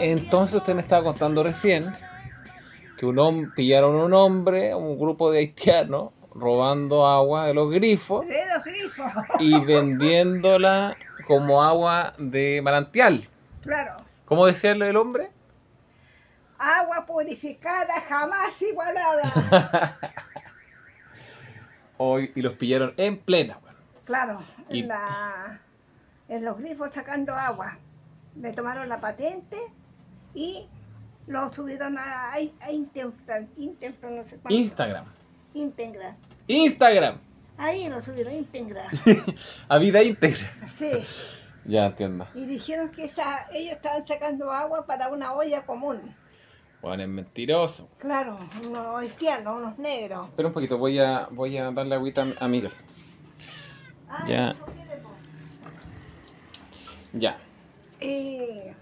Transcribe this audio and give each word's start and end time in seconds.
Entonces 0.00 0.56
usted 0.56 0.74
me 0.74 0.80
estaba 0.82 1.04
contando 1.04 1.42
recién 1.42 1.84
que 2.96 3.06
un 3.06 3.16
hom- 3.16 3.54
pillaron 3.54 3.94
un 3.94 4.12
hombre, 4.14 4.74
un 4.74 4.98
grupo 4.98 5.30
de 5.30 5.38
haitianos, 5.40 6.10
robando 6.34 7.06
agua 7.06 7.46
de 7.46 7.54
los 7.54 7.70
grifos 7.70 8.26
De 8.26 8.40
los 8.54 8.64
grifos. 8.64 9.12
y 9.40 9.58
vendiéndola 9.64 10.96
como 11.26 11.62
agua 11.62 12.14
de 12.18 12.60
manantial. 12.62 13.22
Claro. 13.62 13.96
¿Cómo 14.24 14.46
decía 14.46 14.72
el 14.72 14.96
hombre? 14.96 15.30
Agua 16.58 17.04
purificada 17.06 18.00
jamás 18.08 18.60
igualada. 18.62 19.98
Hoy, 21.96 22.32
y 22.34 22.42
los 22.42 22.54
pillaron 22.54 22.94
en 22.96 23.18
plena. 23.18 23.58
Claro, 24.04 24.40
Y- 24.68 24.80
en, 24.80 24.88
la, 24.88 25.60
en 26.28 26.44
los 26.44 26.58
grifos 26.58 26.90
sacando 26.92 27.34
agua. 27.34 27.78
Me 28.34 28.52
tomaron 28.52 28.88
la 28.88 29.00
patente 29.00 29.58
y 30.34 30.66
lo 31.26 31.52
subieron 31.52 31.96
a, 31.98 32.02
a, 32.32 32.34
a 32.34 32.70
Insta- 32.70 33.48
Insta- 33.56 34.10
no 34.10 34.24
sé 34.24 34.36
cuánto. 34.36 34.54
Instagram. 34.54 35.04
Integra. 35.54 36.16
Instagram. 36.46 37.18
Ahí 37.58 37.88
lo 37.88 38.00
subieron, 38.02 38.32
Integra. 38.32 38.88
A 39.68 39.78
vida 39.78 40.02
íntegra. 40.02 40.50
Sí. 40.68 40.90
Ya 41.66 41.84
entiendo. 41.86 42.26
Y 42.34 42.46
dijeron 42.46 42.90
que 42.90 43.04
esa, 43.04 43.46
ellos 43.52 43.74
estaban 43.76 44.02
sacando 44.02 44.50
agua 44.50 44.86
para 44.86 45.08
una 45.10 45.34
olla 45.34 45.66
común. 45.66 46.16
Bueno, 46.80 47.02
es 47.02 47.08
mentiroso. 47.10 47.90
Claro, 47.98 48.38
unos 48.66 48.98
haitianos, 48.98 49.58
unos 49.58 49.78
negros. 49.78 50.30
Espera 50.30 50.48
un 50.48 50.54
poquito, 50.54 50.78
voy 50.78 50.98
a, 50.98 51.28
voy 51.30 51.58
a 51.58 51.70
darle 51.70 51.96
agüita 51.96 52.26
a 52.40 52.48
Miguel. 52.48 52.72
Ah, 54.08 54.24
Ya. 54.26 54.54
Ya. 57.12 57.36
Eh, 58.00 58.74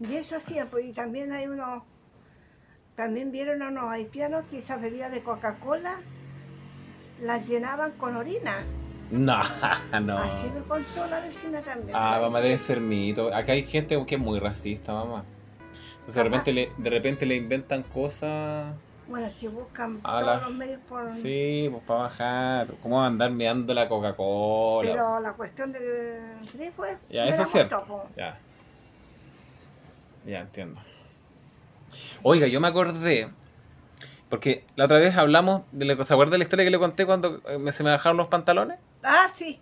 y 0.00 0.14
eso 0.16 0.36
hacían, 0.36 0.68
pues, 0.68 0.84
y 0.86 0.92
también 0.92 1.32
hay 1.32 1.46
unos, 1.46 1.82
también 2.96 3.30
vieron 3.32 3.62
a 3.62 3.68
unos 3.68 3.92
haitianos 3.92 4.44
que 4.50 4.58
esas 4.58 4.80
bebidas 4.80 5.12
de 5.12 5.22
Coca-Cola 5.22 5.96
las 7.22 7.48
llenaban 7.48 7.92
con 7.92 8.16
orina. 8.16 8.64
No, 9.10 9.40
no. 10.02 10.18
Así 10.18 10.46
me 10.54 10.60
contó 10.62 11.06
la 11.10 11.20
vecina 11.20 11.60
también. 11.62 11.90
Ah, 11.94 12.18
mamá, 12.20 12.40
debe 12.40 12.58
ser 12.58 12.80
mito. 12.80 13.34
Acá 13.34 13.52
hay 13.52 13.64
gente 13.64 14.02
que 14.06 14.14
es 14.14 14.20
muy 14.20 14.38
racista, 14.38 14.92
mamá. 14.92 15.24
Entonces 16.00 16.14
de 16.14 16.22
repente 16.22 16.52
le, 16.52 16.72
de 16.78 16.90
repente 16.90 17.26
le 17.26 17.36
inventan 17.36 17.82
cosas. 17.82 18.74
Bueno, 19.08 19.26
es 19.26 19.34
que 19.34 19.48
buscan 19.48 19.98
A 20.04 20.20
todos 20.20 20.24
la- 20.24 20.40
los 20.48 20.54
medios 20.56 20.80
por... 20.88 21.08
Sí, 21.08 21.68
pues 21.70 21.82
para 21.84 22.00
bajar. 22.02 22.68
¿Cómo 22.80 23.02
a 23.02 23.06
andar 23.06 23.30
meando 23.32 23.74
la 23.74 23.88
Coca-Cola? 23.88 24.88
Pero 24.92 25.20
la 25.20 25.32
cuestión 25.32 25.72
del 25.72 26.36
grifo 26.54 26.84
es... 26.84 26.96
Ya, 27.10 27.24
eso 27.24 27.42
es 27.42 27.48
cierto. 27.50 27.78
contó. 27.78 28.08
Ya. 28.16 28.38
Ya 30.26 30.40
entiendo. 30.40 30.80
Oiga, 32.22 32.46
yo 32.46 32.60
me 32.60 32.68
acordé. 32.68 33.30
Porque 34.28 34.64
la 34.76 34.84
otra 34.84 34.98
vez 34.98 35.16
hablamos 35.16 35.62
de 35.72 35.84
la, 35.86 36.04
¿Se 36.04 36.12
acuerda 36.12 36.32
de 36.32 36.38
la 36.38 36.44
historia 36.44 36.64
que 36.64 36.70
le 36.70 36.78
conté 36.78 37.04
cuando 37.04 37.40
eh, 37.48 37.58
me- 37.58 37.72
se 37.72 37.82
me 37.82 37.90
bajaron 37.90 38.16
los 38.16 38.28
pantalones? 38.28 38.78
Ah, 39.02 39.28
sí, 39.34 39.60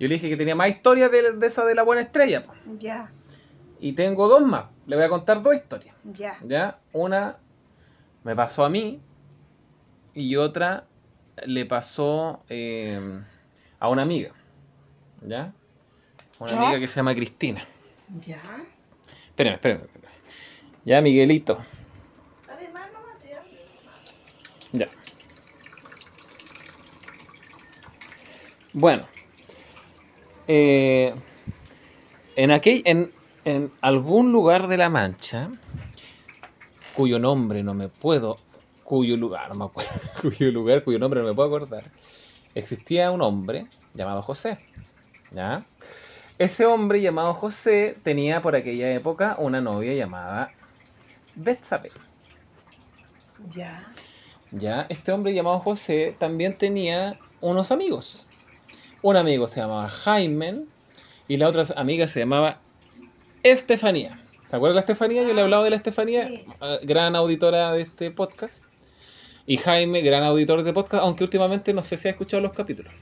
Yo 0.00 0.08
le 0.08 0.14
dije 0.14 0.28
que 0.28 0.36
tenía 0.36 0.54
más 0.54 0.68
historias 0.70 1.10
de, 1.10 1.32
de 1.36 1.46
esa 1.46 1.64
de 1.64 1.74
la 1.74 1.82
buena 1.82 2.00
estrella. 2.02 2.42
po. 2.44 2.52
ya, 2.78 3.10
Y 3.80 3.92
tengo 3.92 4.26
dos 4.28 4.40
más. 4.42 4.66
Le 4.86 4.96
voy 4.96 5.04
a 5.04 5.08
contar 5.10 5.42
dos 5.42 5.54
historias. 5.54 5.94
ya. 6.04 6.38
¿Ya? 6.42 6.78
Una 6.92 7.36
me 8.24 8.34
pasó 8.34 8.64
a 8.64 8.70
mí 8.70 9.00
y 10.14 10.36
otra 10.36 10.84
le 11.44 11.66
pasó 11.66 12.42
eh, 12.48 12.98
a 13.78 13.88
una 13.90 14.00
amiga. 14.02 14.30
¿Ya? 15.20 15.52
Una 16.38 16.52
¿Ya? 16.52 16.56
amiga 16.62 16.78
que 16.78 16.88
se 16.88 16.96
llama 16.96 17.14
Cristina. 17.14 17.66
Ya. 18.20 18.40
Espérame, 19.28 19.54
espérame. 19.54 19.82
Ya, 20.86 21.02
Miguelito. 21.02 21.58
Ya. 24.70 24.86
Bueno. 28.72 29.04
Eh, 30.46 31.12
en, 32.36 32.50
aquel, 32.52 32.82
en, 32.84 33.10
en 33.44 33.72
algún 33.80 34.30
lugar 34.30 34.68
de 34.68 34.76
La 34.76 34.88
Mancha, 34.88 35.50
cuyo 36.94 37.18
nombre 37.18 37.64
no 37.64 37.74
me 37.74 37.88
puedo, 37.88 38.38
cuyo 38.84 39.16
lugar, 39.16 39.48
no 39.48 39.56
me 39.56 39.64
acuerdo, 39.64 39.90
cuyo 40.22 40.52
lugar, 40.52 40.84
cuyo 40.84 41.00
nombre 41.00 41.20
no 41.20 41.26
me 41.26 41.34
puedo 41.34 41.48
acordar, 41.48 41.82
existía 42.54 43.10
un 43.10 43.22
hombre 43.22 43.66
llamado 43.92 44.22
José. 44.22 44.60
¿Ya? 45.32 45.66
Ese 46.38 46.64
hombre 46.64 47.00
llamado 47.00 47.34
José 47.34 47.96
tenía 48.04 48.40
por 48.40 48.54
aquella 48.54 48.92
época 48.92 49.34
una 49.40 49.60
novia 49.60 49.92
llamada 49.94 50.52
Betsabe. 51.36 51.90
Ya. 53.52 53.84
Ya, 54.50 54.86
este 54.88 55.12
hombre 55.12 55.34
llamado 55.34 55.58
José 55.60 56.14
también 56.18 56.56
tenía 56.56 57.18
unos 57.40 57.70
amigos. 57.70 58.26
Un 59.02 59.16
amigo 59.16 59.46
se 59.46 59.60
llamaba 59.60 59.88
Jaime 59.88 60.64
y 61.28 61.36
la 61.36 61.48
otra 61.48 61.64
amiga 61.76 62.06
se 62.06 62.20
llamaba 62.20 62.58
Estefanía. 63.42 64.20
¿Te 64.50 64.56
acuerdas 64.56 64.74
de 64.74 64.76
la 64.76 64.80
Estefanía? 64.80 65.22
Yo 65.22 65.34
le 65.34 65.40
he 65.40 65.44
hablado 65.44 65.64
de 65.64 65.70
la 65.70 65.76
Estefanía, 65.76 66.28
Sí. 66.28 66.44
eh, 66.62 66.78
gran 66.82 67.16
auditora 67.16 67.72
de 67.72 67.82
este 67.82 68.10
podcast. 68.10 68.64
Y 69.46 69.58
Jaime, 69.58 70.00
gran 70.00 70.22
auditor 70.24 70.62
de 70.62 70.72
podcast, 70.72 71.02
aunque 71.04 71.22
últimamente 71.24 71.72
no 71.72 71.82
sé 71.82 71.96
si 71.96 72.08
ha 72.08 72.12
escuchado 72.12 72.40
los 72.40 72.52
capítulos. 72.52 72.92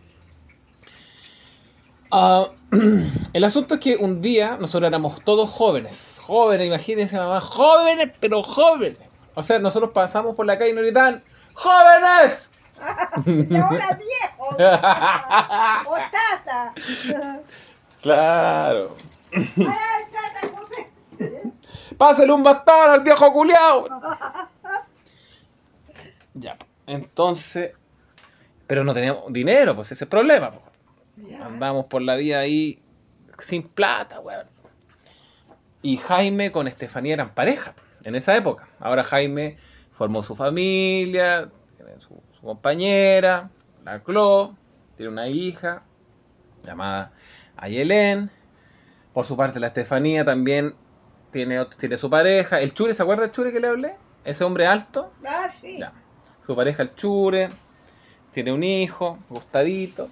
Ah, 2.17 2.47
el 3.33 3.43
asunto 3.43 3.75
es 3.75 3.81
que 3.81 3.97
un 3.97 4.23
día 4.23 4.57
nosotros 4.57 4.87
éramos 4.87 5.21
todos 5.25 5.51
jóvenes. 5.51 6.21
Jóvenes, 6.23 6.69
imagínense, 6.69 7.19
mamá, 7.19 7.41
jóvenes, 7.41 8.13
pero 8.21 8.41
jóvenes. 8.45 8.99
O 9.35 9.43
sea, 9.43 9.59
nosotros 9.59 9.91
pasamos 9.93 10.37
por 10.37 10.47
la 10.47 10.57
calle 10.57 10.71
y 10.71 10.75
nos 10.75 10.85
gritaban, 10.85 11.25
¡Jóvenes! 11.55 12.53
Y 13.27 13.57
ahora 13.57 13.99
viejo. 13.99 14.47
o 15.89 15.97
tata. 16.13 16.73
Claro. 18.01 18.97
¡Pásale 21.99 22.33
un 22.33 22.45
bastón 22.45 22.91
al 22.91 23.01
viejo 23.01 23.33
culiao! 23.33 23.89
ya, 26.35 26.57
entonces. 26.87 27.73
Pero 28.69 28.85
no 28.85 28.95
teníamos 28.95 29.33
dinero, 29.33 29.75
pues 29.75 29.89
ese 29.89 29.95
es 29.95 30.03
el 30.03 30.09
problema. 30.09 30.53
pues. 30.53 30.64
Ya. 31.27 31.47
Andamos 31.47 31.87
por 31.87 32.03
la 32.03 32.17
vida 32.17 32.39
ahí 32.39 32.83
sin 33.39 33.63
plata, 33.63 34.21
weón. 34.21 34.47
Y 35.83 35.97
Jaime 35.99 36.51
con 36.51 36.69
Estefanía 36.69 37.15
eran 37.15 37.35
pareja 37.35 37.75
en 38.05 38.15
esa 38.15 38.37
época. 38.37 38.69
Ahora 38.79 39.05
Jaime 39.05 39.57
formó 39.91 40.23
su 40.23 40.35
familia, 40.35 41.51
tiene 41.77 42.01
su, 42.01 42.23
su 42.31 42.41
compañera, 42.43 43.51
la 43.85 44.03
Clo, 44.03 44.57
tiene 44.97 45.13
una 45.13 45.29
hija 45.29 45.83
llamada 46.65 47.13
Ayelén. 47.57 48.31
Por 49.13 49.25
su 49.25 49.37
parte, 49.37 49.61
la 49.61 49.69
Estefanía 49.69 50.25
también 50.25 50.75
tiene, 51.31 51.67
tiene 51.79 51.97
su 51.97 52.11
pareja. 52.11 52.61
El 52.61 52.73
Chure, 52.73 52.95
¿se 52.95 53.03
acuerda 53.03 53.23
del 53.23 53.31
Chure 53.31 53.53
que 53.53 53.61
le 53.61 53.69
hablé? 53.69 53.97
Ese 54.25 54.45
hombre 54.45 54.67
alto. 54.67 55.13
Ah, 55.27 55.51
sí. 55.61 55.79
Ya. 55.79 55.93
Su 56.45 56.57
pareja, 56.57 56.83
el 56.83 56.95
Chure, 56.95 57.49
tiene 58.33 58.53
un 58.53 58.65
hijo, 58.65 59.19
Gustadito. 59.29 60.09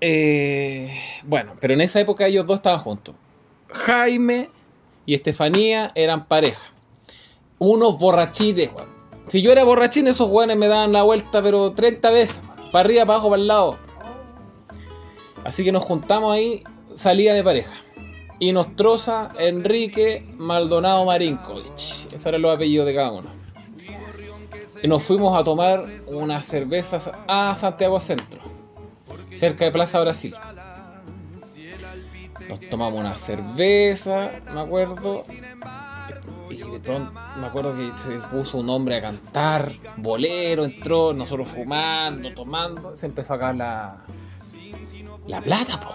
Eh, 0.00 0.98
bueno, 1.24 1.54
pero 1.60 1.74
en 1.74 1.80
esa 1.80 2.00
época 2.00 2.26
ellos 2.26 2.46
dos 2.46 2.56
estaban 2.56 2.80
juntos. 2.80 3.14
Jaime 3.68 4.50
y 5.06 5.14
Estefanía 5.14 5.92
eran 5.94 6.26
pareja. 6.26 6.72
Unos 7.58 7.98
borrachines. 7.98 8.70
Si 9.28 9.40
yo 9.40 9.52
era 9.52 9.64
borrachín, 9.64 10.06
esos 10.06 10.28
weones 10.28 10.56
me 10.56 10.68
daban 10.68 10.92
la 10.92 11.02
vuelta, 11.02 11.42
pero 11.42 11.72
30 11.72 12.10
veces. 12.10 12.40
Para 12.72 12.80
arriba, 12.80 13.06
para 13.06 13.14
abajo, 13.14 13.30
para 13.30 13.42
el 13.42 13.48
lado. 13.48 13.76
Así 15.44 15.64
que 15.64 15.72
nos 15.72 15.84
juntamos 15.84 16.34
ahí, 16.34 16.62
salida 16.94 17.34
de 17.34 17.44
pareja. 17.44 17.72
Y 18.38 18.52
nos 18.52 18.74
troza 18.74 19.30
Enrique 19.38 20.26
Maldonado 20.36 21.04
Marinkovic. 21.04 21.76
Esos 22.12 22.26
eran 22.26 22.42
los 22.42 22.54
apellidos 22.54 22.86
de 22.86 22.94
cada 22.94 23.12
uno. 23.12 23.30
Y 24.82 24.88
nos 24.88 25.04
fuimos 25.04 25.38
a 25.38 25.44
tomar 25.44 25.88
unas 26.08 26.44
cervezas 26.44 27.08
a 27.28 27.54
Santiago 27.54 28.00
Centro, 28.00 28.40
cerca 29.32 29.64
de 29.64 29.72
Plaza 29.72 30.00
Brasil. 30.00 30.34
Nos 32.48 32.60
tomamos 32.68 33.00
una 33.00 33.16
cerveza, 33.16 34.32
me 34.52 34.60
acuerdo. 34.60 35.24
Y 36.50 36.56
de 36.56 36.80
pronto 36.80 37.12
me 37.38 37.46
acuerdo 37.46 37.74
que 37.74 37.92
se 37.96 38.12
puso 38.28 38.58
un 38.58 38.68
hombre 38.68 38.96
a 38.96 39.00
cantar, 39.00 39.72
bolero, 39.96 40.64
entró, 40.64 41.12
nosotros 41.14 41.48
fumando, 41.48 42.34
tomando, 42.34 42.94
se 42.94 43.06
empezó 43.06 43.32
a 43.32 43.36
acabar 43.36 43.54
la, 43.56 44.04
la 45.26 45.40
plata, 45.40 45.80
po. 45.80 45.94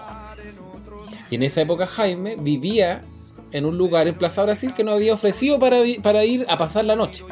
Y 1.30 1.36
en 1.36 1.42
esa 1.44 1.60
época 1.60 1.86
Jaime 1.86 2.36
vivía 2.36 3.04
en 3.52 3.66
un 3.66 3.78
lugar 3.78 4.08
en 4.08 4.16
Plaza 4.16 4.42
Brasil 4.42 4.74
que 4.74 4.82
nos 4.82 4.94
había 4.94 5.14
ofrecido 5.14 5.58
para, 5.58 5.78
para 6.02 6.24
ir 6.24 6.44
a 6.48 6.56
pasar 6.56 6.84
la 6.84 6.96
noche. 6.96 7.24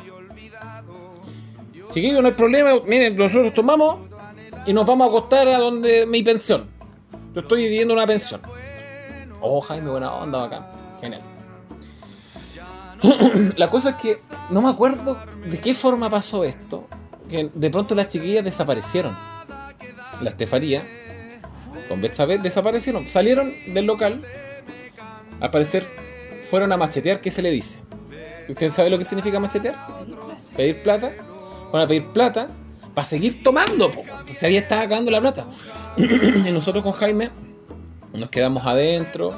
Chiquillos, 1.90 2.20
no 2.20 2.28
hay 2.28 2.34
problema. 2.34 2.80
Miren, 2.86 3.16
nosotros 3.16 3.54
tomamos 3.54 4.05
y 4.66 4.72
nos 4.72 4.84
vamos 4.84 5.06
a 5.06 5.08
acostar 5.08 5.48
a 5.48 5.58
donde 5.58 6.06
mi 6.06 6.22
pensión. 6.22 6.68
Yo 7.34 7.40
estoy 7.40 7.64
viviendo 7.64 7.94
en 7.94 7.98
una 7.98 8.06
pensión. 8.06 8.40
Oh, 9.40 9.60
Jaime, 9.60 9.90
buena 9.90 10.12
onda, 10.12 10.38
bacán. 10.38 10.66
Genial. 11.00 11.22
La 13.56 13.70
cosa 13.70 13.90
es 13.90 13.96
que 13.96 14.18
no 14.50 14.62
me 14.62 14.68
acuerdo 14.68 15.18
de 15.44 15.58
qué 15.58 15.74
forma 15.74 16.10
pasó 16.10 16.44
esto. 16.44 16.88
Que 17.28 17.50
de 17.52 17.70
pronto 17.70 17.94
las 17.94 18.08
chiquillas 18.08 18.44
desaparecieron. 18.44 19.16
La 20.20 20.30
Estefanía 20.30 20.86
con 21.88 22.00
Betsabé 22.00 22.38
desaparecieron. 22.38 23.06
Salieron 23.06 23.52
del 23.68 23.84
local. 23.84 24.24
Al 25.40 25.50
parecer 25.50 25.86
fueron 26.42 26.72
a 26.72 26.76
machetear, 26.76 27.20
¿qué 27.20 27.30
se 27.30 27.42
le 27.42 27.50
dice? 27.50 27.80
¿Usted 28.48 28.70
sabe 28.70 28.90
lo 28.90 28.98
que 28.98 29.04
significa 29.04 29.38
machetear? 29.38 29.76
Pedir 30.56 30.82
plata. 30.82 31.12
Fueron 31.70 31.82
a 31.82 31.86
pedir 31.86 32.06
plata 32.06 32.48
para 32.96 33.06
seguir 33.06 33.42
tomando, 33.42 33.90
po. 33.90 34.04
Se 34.32 34.46
había 34.46 34.60
estado 34.60 34.80
acabando 34.80 35.10
la 35.10 35.20
plata. 35.20 35.46
y 35.98 36.50
nosotros 36.50 36.82
con 36.82 36.92
Jaime 36.92 37.28
nos 38.14 38.30
quedamos 38.30 38.64
adentro. 38.64 39.34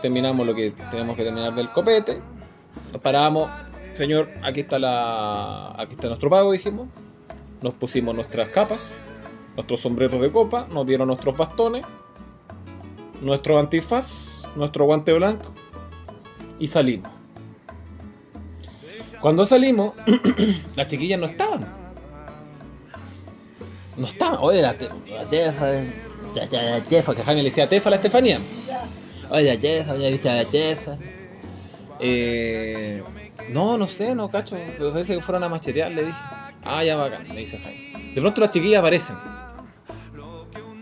Terminamos 0.00 0.46
lo 0.46 0.54
que 0.54 0.72
tenemos 0.90 1.14
que 1.14 1.24
terminar 1.24 1.54
del 1.54 1.68
copete. 1.68 2.22
Nos 2.90 3.02
paramos. 3.02 3.50
Señor, 3.92 4.30
aquí 4.42 4.60
está 4.60 4.78
la. 4.78 5.74
Aquí 5.76 5.92
está 5.92 6.06
nuestro 6.06 6.30
pago, 6.30 6.52
dijimos. 6.52 6.88
Nos 7.60 7.74
pusimos 7.74 8.14
nuestras 8.14 8.48
capas, 8.48 9.04
nuestros 9.56 9.80
sombreros 9.80 10.18
de 10.22 10.32
copa, 10.32 10.66
nos 10.70 10.86
dieron 10.86 11.08
nuestros 11.08 11.36
bastones, 11.36 11.84
nuestro 13.20 13.58
antifaz, 13.58 14.48
nuestro 14.56 14.86
guante 14.86 15.12
blanco 15.12 15.52
y 16.58 16.66
salimos. 16.66 17.10
Cuando 19.20 19.44
salimos, 19.44 19.92
las 20.76 20.86
chiquillas 20.86 21.20
no 21.20 21.26
estaban. 21.26 21.79
No 24.00 24.06
estaban. 24.06 24.38
Oye, 24.40 24.62
la, 24.62 24.76
te- 24.76 24.88
la 25.08 25.28
Tefa, 25.28 25.66
la, 25.66 26.46
la- 26.50 26.80
Tefa, 26.80 27.14
que 27.14 27.22
Jaime 27.22 27.42
le 27.42 27.50
decía 27.50 27.68
Tefa 27.68 27.88
a 27.88 27.90
la 27.90 27.96
Estefanía. 27.96 28.38
Oye, 29.30 29.54
la 29.54 29.60
Tefa, 29.60 29.96
ya 29.96 30.08
viste 30.10 30.28
a 30.30 30.34
la 30.36 30.44
Tefa. 30.46 30.96
Eh, 32.00 33.02
no, 33.50 33.76
no 33.76 33.86
sé, 33.86 34.14
no 34.14 34.28
cacho. 34.30 34.56
Me 34.56 34.90
parece 34.90 35.14
que 35.16 35.20
fueron 35.20 35.44
a 35.44 35.48
machetear, 35.48 35.92
le 35.92 36.04
dije. 36.06 36.18
Ah, 36.64 36.82
ya 36.84 36.96
bacán, 36.96 37.28
me 37.28 37.36
dice 37.40 37.58
Jaime. 37.58 38.12
De 38.14 38.20
pronto 38.20 38.40
las 38.40 38.50
chiquillas 38.50 38.80
aparecen. 38.80 39.16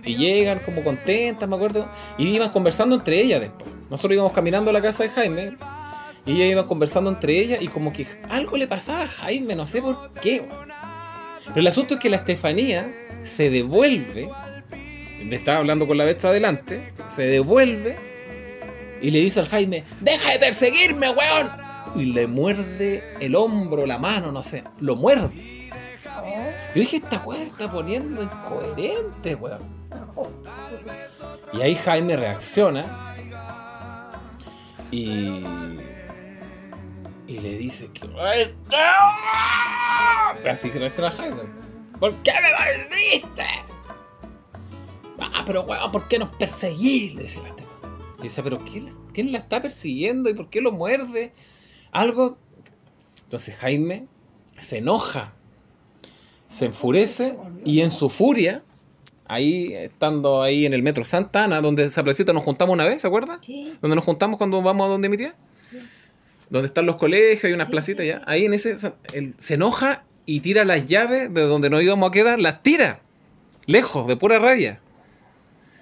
Y 0.04 0.16
llegan 0.16 0.60
como 0.60 0.82
contentas, 0.82 1.48
me 1.48 1.56
acuerdo. 1.56 1.88
Y 2.16 2.28
iban 2.28 2.50
conversando 2.50 2.96
entre 2.96 3.20
ellas 3.20 3.40
después. 3.40 3.70
Nosotros 3.90 4.14
íbamos 4.14 4.32
caminando 4.32 4.70
a 4.70 4.72
la 4.72 4.80
casa 4.80 5.02
de 5.02 5.08
Jaime. 5.10 5.56
Y 6.24 6.32
ellas 6.36 6.52
iban 6.52 6.66
conversando 6.66 7.10
entre 7.10 7.38
ellas. 7.38 7.60
Y 7.60 7.68
como 7.68 7.92
que 7.92 8.06
algo 8.28 8.56
le 8.56 8.66
pasaba 8.66 9.02
a 9.02 9.08
Jaime, 9.08 9.54
no 9.54 9.66
sé 9.66 9.82
por 9.82 10.12
qué. 10.14 10.48
Pero 11.46 11.60
el 11.60 11.66
asunto 11.66 11.94
es 11.94 12.00
que 12.00 12.08
la 12.10 12.16
Estefanía 12.18 12.92
se 13.22 13.50
devuelve. 13.50 14.30
Estaba 15.30 15.58
hablando 15.58 15.86
con 15.86 15.98
la 15.98 16.04
bestia 16.04 16.30
adelante. 16.30 16.92
Se 17.08 17.22
devuelve. 17.22 17.96
Y 19.00 19.10
le 19.10 19.20
dice 19.20 19.40
al 19.40 19.46
Jaime: 19.46 19.84
¡Deja 20.00 20.32
de 20.32 20.38
perseguirme, 20.38 21.10
weón! 21.10 21.50
Y 21.96 22.06
le 22.06 22.26
muerde 22.26 23.02
el 23.20 23.34
hombro, 23.34 23.86
la 23.86 23.98
mano, 23.98 24.32
no 24.32 24.42
sé. 24.42 24.64
Lo 24.80 24.96
muerde. 24.96 25.70
Yo 26.74 26.80
dije, 26.80 26.98
esta 26.98 27.18
weá 27.24 27.42
está 27.42 27.70
poniendo 27.70 28.22
incoherente, 28.22 29.34
weón. 29.34 29.78
Y 31.52 31.62
ahí 31.62 31.74
Jaime 31.76 32.16
reacciona 32.16 33.14
y, 34.90 35.44
y 37.26 37.38
le 37.40 37.56
dice 37.56 37.90
que... 37.92 38.08
Así 40.48 40.70
que 40.70 40.78
reacciona 40.78 41.10
Jaime. 41.10 41.42
¿Por 42.00 42.14
qué 42.22 42.32
me 42.42 42.50
mordiste? 42.52 43.44
Ah, 45.20 45.42
pero 45.44 45.62
weón, 45.62 45.90
¿por 45.90 46.06
qué 46.08 46.18
nos 46.18 46.30
perseguís? 46.30 47.14
Le 47.14 47.22
dice 47.24 47.40
la. 47.42 47.54
Y 48.18 48.22
dice, 48.22 48.42
pero 48.42 48.58
¿quién, 48.64 48.88
¿quién 49.12 49.32
la 49.32 49.38
está 49.38 49.62
persiguiendo 49.62 50.28
y 50.30 50.34
por 50.34 50.48
qué 50.50 50.60
lo 50.60 50.72
muerde? 50.72 51.32
Algo... 51.92 52.36
Entonces 53.24 53.54
Jaime 53.56 54.06
se 54.60 54.78
enoja, 54.78 55.34
se 56.48 56.64
enfurece 56.66 57.36
y 57.64 57.82
en 57.82 57.90
su 57.90 58.08
furia, 58.08 58.62
ahí 59.26 59.72
estando 59.74 60.42
ahí 60.42 60.66
en 60.66 60.72
el 60.72 60.82
metro 60.82 61.04
Santa 61.04 61.44
Ana, 61.44 61.60
donde 61.60 61.84
esa 61.84 62.02
placita 62.02 62.32
nos 62.32 62.42
juntamos 62.42 62.72
una 62.74 62.86
vez, 62.86 63.02
¿se 63.02 63.06
acuerda? 63.06 63.38
Sí. 63.42 63.74
Donde 63.82 63.94
nos 63.96 64.04
juntamos 64.04 64.38
cuando 64.38 64.62
vamos 64.62 64.86
a 64.86 64.88
donde 64.88 65.08
mi 65.08 65.16
tía. 65.16 65.36
Donde 66.48 66.66
están 66.66 66.86
los 66.86 66.96
colegios 66.96 67.50
y 67.50 67.52
unas 67.54 67.66
Sí, 67.66 67.72
placitas 67.72 68.02
sí, 68.04 68.08
ya. 68.08 68.18
sí. 68.20 68.24
Ahí 68.26 68.46
en 68.46 68.54
ese 68.54 68.74
él 69.12 69.34
se 69.38 69.54
enoja 69.54 70.04
y 70.30 70.40
tira 70.40 70.62
las 70.66 70.84
llaves 70.84 71.32
de 71.32 71.40
donde 71.40 71.70
nos 71.70 71.82
íbamos 71.82 72.10
a 72.10 72.12
quedar, 72.12 72.38
las 72.38 72.62
tira. 72.62 73.00
Lejos, 73.64 74.06
de 74.06 74.14
pura 74.14 74.38
rabia. 74.38 74.78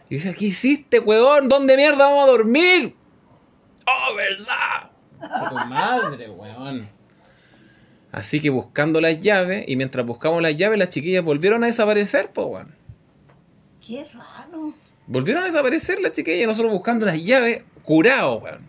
Y 0.08 0.14
dice, 0.14 0.37
¿qué 0.37 0.44
hiciste, 0.44 1.00
huevón? 1.00 1.48
¿Dónde 1.48 1.76
mierda 1.76 2.06
vamos 2.06 2.28
a 2.28 2.31
dormir? 2.31 2.94
¡Oh, 3.88 4.14
verdad! 4.14 4.93
Tu 5.48 5.54
madre, 5.69 6.31
weón. 6.31 6.88
Así 8.12 8.38
que 8.38 8.48
buscando 8.50 9.00
las 9.00 9.19
llaves, 9.19 9.64
y 9.66 9.75
mientras 9.75 10.06
buscamos 10.06 10.40
las 10.40 10.54
llaves, 10.54 10.78
las 10.78 10.90
chiquillas 10.90 11.25
volvieron 11.25 11.64
a 11.64 11.66
desaparecer, 11.66 12.31
po, 12.31 12.44
weón. 12.44 12.72
Qué 13.84 14.06
raro. 14.14 14.75
Volvieron 15.08 15.42
a 15.42 15.46
desaparecer 15.46 15.99
las 15.99 16.12
chiquillas, 16.12 16.44
y 16.44 16.46
nosotros 16.46 16.70
buscando 16.70 17.04
las 17.04 17.20
llaves, 17.20 17.64
curados, 17.82 18.44
weón. 18.44 18.60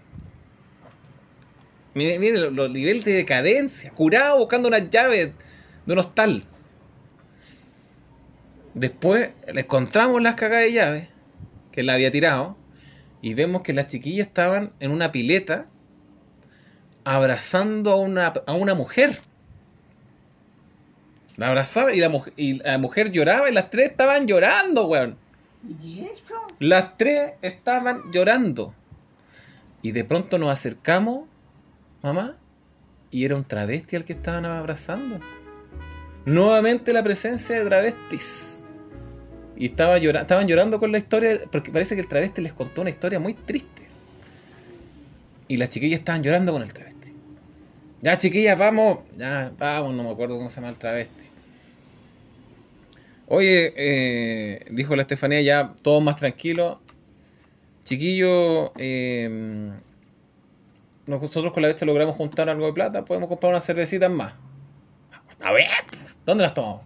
Mire, 1.94 2.18
mire 2.18 2.40
los, 2.40 2.52
los 2.52 2.72
niveles 2.72 3.06
de 3.06 3.14
decadencia, 3.14 3.92
curado 3.92 4.40
buscando 4.40 4.70
unas 4.70 4.90
llaves 4.90 5.34
de 5.88 5.94
un 5.94 6.00
hostal. 6.00 6.44
Después 8.76 9.32
le 9.52 9.62
encontramos 9.62 10.22
las 10.22 10.36
cagadas 10.36 10.66
de 10.66 10.74
llaves, 10.74 11.08
que 11.72 11.82
la 11.82 11.94
había 11.94 12.12
tirado, 12.12 12.56
y 13.22 13.34
vemos 13.34 13.64
que 13.64 13.74
las 13.74 13.88
chiquillas 13.88 14.28
estaban 14.28 14.74
en 14.80 14.92
una 14.92 15.12
pileta 15.12 15.68
abrazando 17.04 17.92
a 17.92 17.96
una, 17.96 18.28
a 18.28 18.54
una 18.54 18.76
mujer. 18.76 19.18
La 21.38 21.48
abrazaba 21.48 21.94
y 21.94 22.00
la, 22.00 22.10
muj- 22.10 22.34
y 22.36 22.56
la 22.56 22.78
mujer 22.78 23.12
lloraba 23.12 23.50
y 23.50 23.54
las 23.54 23.70
tres 23.70 23.90
estaban 23.90 24.28
llorando, 24.28 24.88
weón. 24.88 25.18
¿Y 25.84 26.06
eso? 26.06 26.36
Las 26.60 26.98
tres 26.98 27.34
estaban 27.42 28.12
llorando. 28.12 28.76
Y 29.82 29.92
de 29.92 30.04
pronto 30.04 30.38
nos 30.38 30.50
acercamos, 30.50 31.28
mamá, 32.04 32.38
y 33.10 33.26
era 33.26 33.36
un 33.36 33.44
travesti 33.44 33.96
al 33.96 34.06
que 34.06 34.14
estaban 34.14 34.46
abrazando. 34.46 35.20
Nuevamente 36.28 36.92
la 36.92 37.04
presencia 37.04 37.58
de 37.58 37.64
travestis. 37.64 38.66
Y 39.56 39.68
estaba 39.68 39.98
llora- 39.98 40.22
estaban 40.22 40.46
llorando 40.46 40.78
con 40.78 40.92
la 40.92 40.98
historia, 40.98 41.40
porque 41.50 41.72
parece 41.72 41.96
que 41.96 42.02
el 42.02 42.08
travesti 42.10 42.42
les 42.42 42.52
contó 42.52 42.82
una 42.82 42.90
historia 42.90 43.18
muy 43.18 43.34
triste. 43.34 43.84
Y 45.48 45.56
las 45.56 45.70
chiquillas 45.70 46.00
estaban 46.00 46.22
llorando 46.24 46.52
con 46.52 46.62
el 46.62 46.74
travesti. 46.74 47.14
Ya, 48.02 48.18
chiquillas, 48.18 48.60
vamos. 48.60 49.00
Ya, 49.16 49.54
vamos, 49.58 49.96
no 49.96 50.04
me 50.04 50.12
acuerdo 50.12 50.36
cómo 50.36 50.50
se 50.50 50.58
llama 50.58 50.68
el 50.70 50.76
travesti. 50.78 51.28
Oye, 53.28 53.74
eh, 53.78 54.66
dijo 54.70 54.98
la 54.98 55.04
Estefanía, 55.04 55.40
ya 55.42 55.74
todos 55.82 56.04
más 56.04 56.18
tranquilos. 56.18 56.78
Chiquillo, 57.86 58.74
eh, 58.78 59.72
nosotros 61.06 61.54
con 61.54 61.62
la 61.62 61.70
bestia 61.70 61.88
logramos 61.88 62.18
juntar 62.18 62.50
algo 62.50 62.66
de 62.66 62.74
plata, 62.74 63.06
podemos 63.06 63.30
comprar 63.30 63.52
unas 63.54 63.66
cervecitas 63.66 64.12
más. 64.12 64.34
A 65.40 65.52
ver, 65.52 65.68
¿dónde 66.28 66.44
las 66.44 66.54
tomamos? 66.54 66.82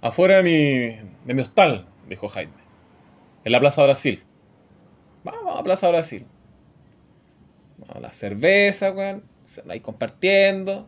Afuera 0.00 0.36
de 0.36 0.42
mi, 0.42 1.10
de 1.26 1.34
mi 1.34 1.40
hostal, 1.40 1.86
dijo 2.08 2.28
Jaime. 2.28 2.52
En 3.44 3.50
la 3.50 3.58
Plaza 3.58 3.82
Brasil. 3.82 4.22
Vamos 5.24 5.58
a 5.58 5.62
Plaza 5.62 5.88
Brasil. 5.88 6.26
Vamos 7.78 7.96
a 7.96 8.00
la 8.00 8.12
cerveza, 8.12 8.92
weón. 8.92 9.24
Ahí 9.68 9.80
compartiendo. 9.80 10.86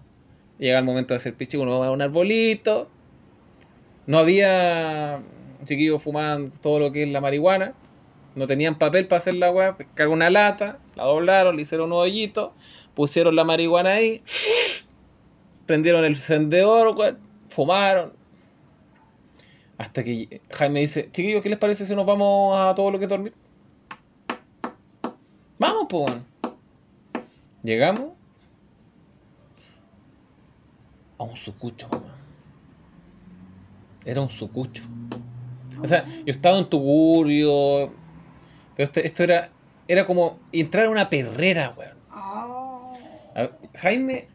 Llega 0.59 0.79
el 0.79 0.85
momento 0.85 1.15
de 1.15 1.17
hacer 1.17 1.35
pichi, 1.35 1.57
uno 1.57 1.83
a 1.83 1.91
un 1.91 2.03
arbolito. 2.03 2.89
No 4.07 4.19
había 4.19 5.23
chiquillos 5.65 6.03
fumaban 6.03 6.51
todo 6.51 6.79
lo 6.79 6.93
que 6.93 7.05
es 7.05 7.09
la 7.09 7.21
marihuana. 7.21 7.75
No 8.35 8.47
tenían 8.47 8.79
papel 8.79 9.07
para 9.07 9.19
hacer 9.19 9.35
la 9.35 9.51
weá. 9.51 9.77
Pescaron 9.77 10.13
una 10.13 10.31
lata, 10.31 10.79
la 10.95 11.05
doblaron, 11.05 11.57
le 11.57 11.63
hicieron 11.63 11.91
un 11.93 11.99
hoyito, 11.99 12.53
pusieron 12.95 13.35
la 13.35 13.45
marihuana 13.45 13.93
ahí, 13.93 14.23
prendieron 15.67 16.05
el 16.05 16.13
encendedor, 16.13 16.95
weón, 16.97 17.19
fumaron. 17.55 18.13
Hasta 19.79 20.05
que 20.05 20.41
Jaime 20.53 20.81
dice, 20.81 21.09
chiquillos, 21.11 21.43
¿qué 21.43 21.49
les 21.49 21.59
parece 21.59 21.87
si 21.87 21.95
nos 21.95 22.07
vamos 22.07 22.57
a 22.57 22.75
todo 22.75 22.91
lo 22.91 22.99
que 22.99 23.05
es 23.05 23.11
dormir? 23.11 23.35
Vamos, 25.59 25.87
pues. 25.89 26.13
Llegamos 27.63 28.11
a 31.19 31.23
un 31.25 31.37
sucucho, 31.37 31.89
mamá. 31.89 32.15
Era 34.05 34.21
un 34.21 34.29
sucucho. 34.31 34.85
O 35.83 35.87
sea, 35.87 36.05
yo 36.05 36.25
estaba 36.27 36.59
en 36.59 36.69
Tugurio. 36.69 37.93
Pero 38.77 38.87
este- 38.87 39.07
esto 39.07 39.23
era. 39.23 39.51
Era 39.87 40.07
como 40.07 40.39
entrar 40.53 40.87
a 40.87 40.91
una 40.91 41.09
perrera, 41.11 41.75
weón. 41.77 41.95
Ah, 42.11 43.51
Jaime, 43.75 44.29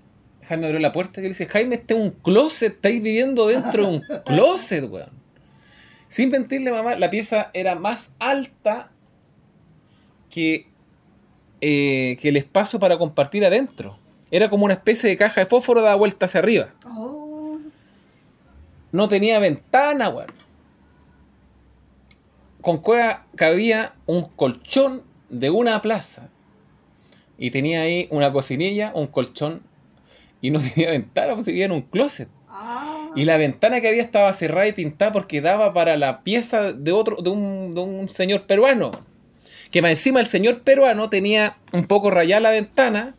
Jaime 0.50 0.66
abrió 0.66 0.80
la 0.80 0.92
puerta 0.92 1.20
y 1.20 1.24
le 1.24 1.30
dice, 1.30 1.46
Jaime, 1.46 1.76
este 1.76 1.94
es 1.94 2.00
un 2.00 2.10
closet, 2.10 2.74
estáis 2.74 3.04
viviendo 3.04 3.48
dentro 3.48 3.86
de 3.86 3.92
un 3.98 4.02
closet, 4.26 4.90
weón. 4.90 5.12
Sin 6.08 6.32
mentirle, 6.32 6.72
mamá, 6.72 6.96
la 6.96 7.12
pieza 7.12 7.52
era 7.54 7.76
más 7.76 8.14
alta 8.18 8.90
que, 10.32 10.66
eh, 11.62 12.18
que 12.20 12.30
el 12.30 12.38
espacio 12.38 12.80
para 12.80 12.98
compartir 12.98 13.46
adentro. 13.46 14.00
Era 14.32 14.50
como 14.50 14.66
una 14.66 14.74
especie 14.74 15.08
de 15.08 15.18
caja 15.18 15.42
de 15.42 15.46
fósforo 15.46 15.84
dada 15.84 15.94
vuelta 15.94 16.26
hacia 16.26 16.40
arriba. 16.40 16.74
Oh, 16.84 17.60
No 18.92 19.08
tenía 19.08 19.38
ventana, 19.38 20.10
weón. 20.10 20.34
Con 22.62 22.80
cueva 22.80 23.28
cabía 23.36 23.94
un 24.08 24.24
colchón 24.24 25.04
de 25.30 25.52
una 25.52 25.80
plaza. 25.84 26.30
Y 27.38 27.52
tenía 27.52 27.82
ahí 27.82 28.08
una 28.10 28.32
cocinilla, 28.32 28.92
un 28.96 29.06
colchón. 29.06 29.69
Y 30.42 30.52
no 30.52 30.60
tenía 30.74 30.92
ventana, 30.92 31.34
pues 31.36 31.48
vivía 31.48 31.66
en 31.66 31.72
un 31.72 31.82
closet. 31.84 32.30
ah, 32.50 33.10
Y 33.16 33.26
la 33.26 33.38
ventana 33.38 33.82
que 33.82 33.88
había 33.90 34.02
estaba 34.02 34.32
cerrada 34.34 34.68
y 34.68 34.74
pintada 34.74 35.12
porque 35.12 35.42
daba 35.42 35.74
para 35.74 35.98
la 35.98 36.22
pieza 36.24 36.72
de 36.74 36.92
otro, 36.92 37.18
de 37.18 37.30
un, 37.30 37.74
de 37.76 37.82
un 37.82 38.10
señor 38.10 38.44
peruano. 38.48 38.92
Que 39.72 39.82
más 39.82 39.92
encima 39.92 40.20
el 40.20 40.26
señor 40.26 40.62
peruano 40.62 41.10
tenía 41.10 41.58
un 41.72 41.86
poco 41.86 42.10
rayada 42.10 42.42
la 42.42 42.50
ventana 42.52 43.16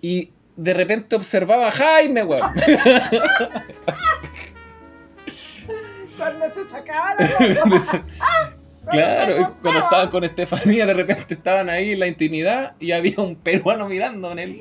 y 0.00 0.30
de 0.56 0.72
repente 0.72 1.16
observaba 1.16 1.68
a 1.68 1.70
Jaime, 1.72 2.22
weón. 2.24 2.40
cuando 6.16 6.46
se 6.54 6.68
sacaba 6.70 7.14
la 7.18 7.26
ropa. 7.64 8.02
Claro, 8.90 9.56
cuando 9.62 9.80
estaban 9.80 10.10
con 10.10 10.24
Estefanía, 10.24 10.86
de 10.86 10.94
repente 10.94 11.34
estaban 11.34 11.70
ahí 11.70 11.92
en 11.92 12.00
la 12.00 12.06
intimidad 12.06 12.74
y 12.78 12.92
había 12.92 13.14
un 13.18 13.34
peruano 13.36 13.88
mirando 13.88 14.30
en 14.32 14.38
él 14.38 14.60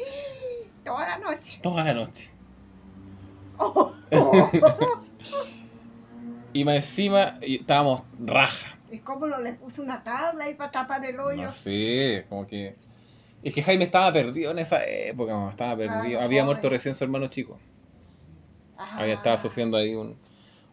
Toda 0.84 1.08
la 1.08 1.18
noche. 1.20 1.60
toda 1.62 1.84
la 1.84 1.94
noche. 1.94 2.32
Oh, 3.58 3.92
Y 6.54 6.64
más 6.66 6.76
encima 6.76 7.40
y 7.42 7.56
estábamos 7.58 8.04
raja. 8.20 8.78
¿Y 8.92 9.00
cómo 9.00 9.26
no 9.28 9.40
le 9.40 9.54
puse 9.54 9.82
una 9.82 10.04
tabla 10.04 10.46
ahí 10.46 10.54
para 10.54 10.70
tapar 10.70 11.04
el 11.06 11.20
hoyo? 11.20 11.44
No 11.44 11.52
sé, 11.52 12.26
como 12.30 12.46
que. 12.46 12.76
Es 13.42 13.54
que 13.54 13.64
Jaime 13.64 13.84
estaba 13.86 14.14
perdido 14.14 14.52
en 14.52 14.60
esa 14.60 14.84
época, 14.86 15.34
mamá, 15.36 15.50
estaba 15.50 15.76
perdido. 15.76 16.20
Ah, 16.20 16.24
Había 16.24 16.42
joven. 16.42 16.46
muerto 16.46 16.70
recién 16.70 16.94
su 16.94 17.04
hermano 17.04 17.28
chico. 17.28 17.60
Ah, 18.78 18.98
Había 19.00 19.16
estado 19.16 19.38
sufriendo 19.38 19.78
ahí 19.78 19.96
un, 19.96 20.16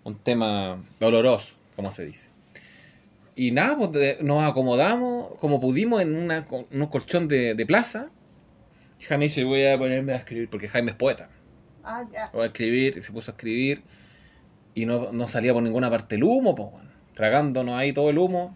un 0.05 0.15
tema 0.17 0.81
doloroso, 1.01 1.55
como 1.75 1.91
se 1.91 2.05
dice. 2.05 2.31
Y 3.35 3.51
nada, 3.53 3.77
pues 3.77 3.93
de- 3.93 4.19
nos 4.21 4.43
acomodamos 4.45 5.35
como 5.39 5.59
pudimos 5.61 6.03
en, 6.03 6.15
una, 6.15 6.45
en 6.71 6.83
un 6.83 6.87
colchón 6.89 7.27
de, 7.27 7.55
de 7.55 7.67
plaza. 7.67 8.11
Y 9.01 9.05
Jaime 9.05 9.25
dice, 9.25 9.45
voy 9.45 9.65
a 9.65 9.79
ponerme 9.79 10.13
a 10.13 10.17
escribir, 10.17 10.51
porque 10.51 10.69
Jaime 10.69 10.91
es 10.91 10.97
poeta. 10.97 11.31
Ah, 11.83 12.05
ya. 12.13 12.31
Voy 12.35 12.43
a 12.43 12.47
escribir, 12.47 12.99
y 12.99 13.01
se 13.01 13.13
puso 13.13 13.31
a 13.31 13.33
escribir. 13.33 13.83
Y 14.75 14.85
no, 14.85 15.11
no 15.11 15.27
salía 15.27 15.55
por 15.55 15.63
ninguna 15.63 15.91
parte 15.91 16.17
el 16.17 16.25
humo, 16.25 16.55
pues, 16.55 16.69
weón. 16.71 16.91
tragándonos 17.15 17.79
ahí 17.79 17.95
todo 17.95 18.11
el 18.11 18.19
humo. 18.19 18.55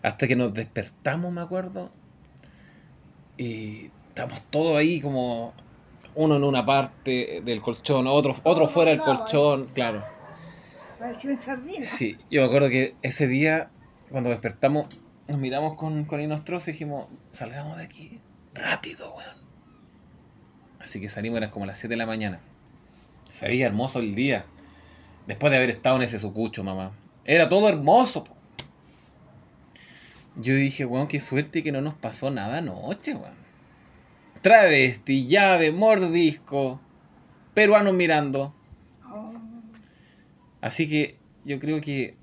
Hasta 0.00 0.28
que 0.28 0.36
nos 0.36 0.54
despertamos, 0.54 1.32
me 1.32 1.40
acuerdo. 1.40 1.90
Y 3.36 3.90
estamos 4.06 4.40
todos 4.50 4.76
ahí 4.76 5.00
como 5.00 5.54
uno 6.14 6.36
en 6.36 6.44
una 6.44 6.64
parte 6.64 7.42
del 7.44 7.60
colchón, 7.60 8.06
otro, 8.06 8.36
otro 8.44 8.68
fuera 8.68 8.92
del 8.92 9.00
colchón, 9.00 9.66
claro. 9.74 10.04
Sí, 11.82 12.16
yo 12.30 12.42
me 12.42 12.46
acuerdo 12.46 12.68
que 12.68 12.94
ese 13.02 13.26
día, 13.26 13.70
cuando 14.10 14.30
despertamos, 14.30 14.86
nos 15.26 15.38
miramos 15.38 15.74
con, 15.74 16.04
con 16.04 16.20
y 16.20 16.28
dijimos, 16.28 17.08
salgamos 17.32 17.78
de 17.78 17.84
aquí 17.84 18.20
rápido, 18.54 19.14
weón. 19.14 19.36
Así 20.80 21.00
que 21.00 21.08
salimos, 21.08 21.38
eran 21.38 21.50
como 21.50 21.66
las 21.66 21.78
7 21.78 21.92
de 21.92 21.96
la 21.96 22.06
mañana. 22.06 22.40
Se 23.32 23.46
veía 23.46 23.66
hermoso 23.66 23.98
el 23.98 24.14
día. 24.14 24.46
Después 25.26 25.50
de 25.50 25.56
haber 25.56 25.70
estado 25.70 25.96
en 25.96 26.02
ese 26.02 26.18
sucucho, 26.18 26.62
mamá. 26.62 26.92
Era 27.24 27.48
todo 27.48 27.68
hermoso. 27.68 28.24
po. 28.24 28.36
Yo 30.36 30.54
dije, 30.54 30.84
weón, 30.84 31.08
qué 31.08 31.20
suerte 31.20 31.62
que 31.62 31.72
no 31.72 31.80
nos 31.80 31.94
pasó 31.94 32.30
nada 32.30 32.58
anoche, 32.58 33.14
weón. 33.14 33.44
Travesti, 34.42 35.26
llave, 35.26 35.72
mordisco, 35.72 36.80
peruanos 37.54 37.94
mirando. 37.94 38.54
Oh, 39.10 39.32
Así 40.60 40.88
que 40.88 41.16
yo 41.44 41.58
creo 41.58 41.80
que 41.80 42.16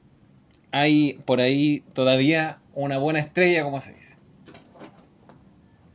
hay 0.72 1.14
por 1.26 1.42
ahí 1.42 1.84
todavía 1.94 2.60
una 2.74 2.98
buena 3.00 3.20
estrella, 3.20 3.64
como 3.64 3.82
se 3.82 3.94
dice. 3.94 4.21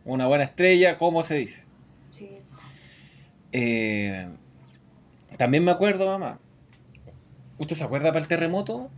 Una 0.06 0.26
buena 0.26 0.44
estrella, 0.44 0.96
como 0.96 1.22
se 1.22 1.34
dice. 1.36 1.66
sí. 2.10 2.30
Eh, 3.52 4.28
también 5.36 5.64
me 5.64 5.70
acuerdo, 5.70 6.06
mamá. 6.06 6.38
¿Usted 7.58 7.76
se 7.76 7.84
acuerda 7.84 8.08
para 8.08 8.20
el 8.20 8.28
terremoto? 8.28 8.90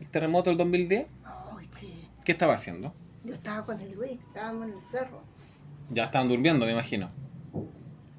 ¿El 0.00 0.08
terremoto 0.08 0.50
del 0.50 0.56
2010? 0.58 1.06
Ay, 1.24 1.66
sí. 1.70 2.08
¿Qué 2.24 2.32
estaba 2.32 2.54
haciendo? 2.54 2.92
Yo 3.24 3.34
estaba 3.34 3.64
con 3.64 3.80
el 3.80 3.92
Luis, 3.92 4.12
estábamos 4.28 4.68
en 4.68 4.74
el 4.74 4.82
cerro. 4.82 5.22
Ya 5.88 6.04
estaban 6.04 6.28
durmiendo, 6.28 6.66
me 6.66 6.72
imagino. 6.72 7.08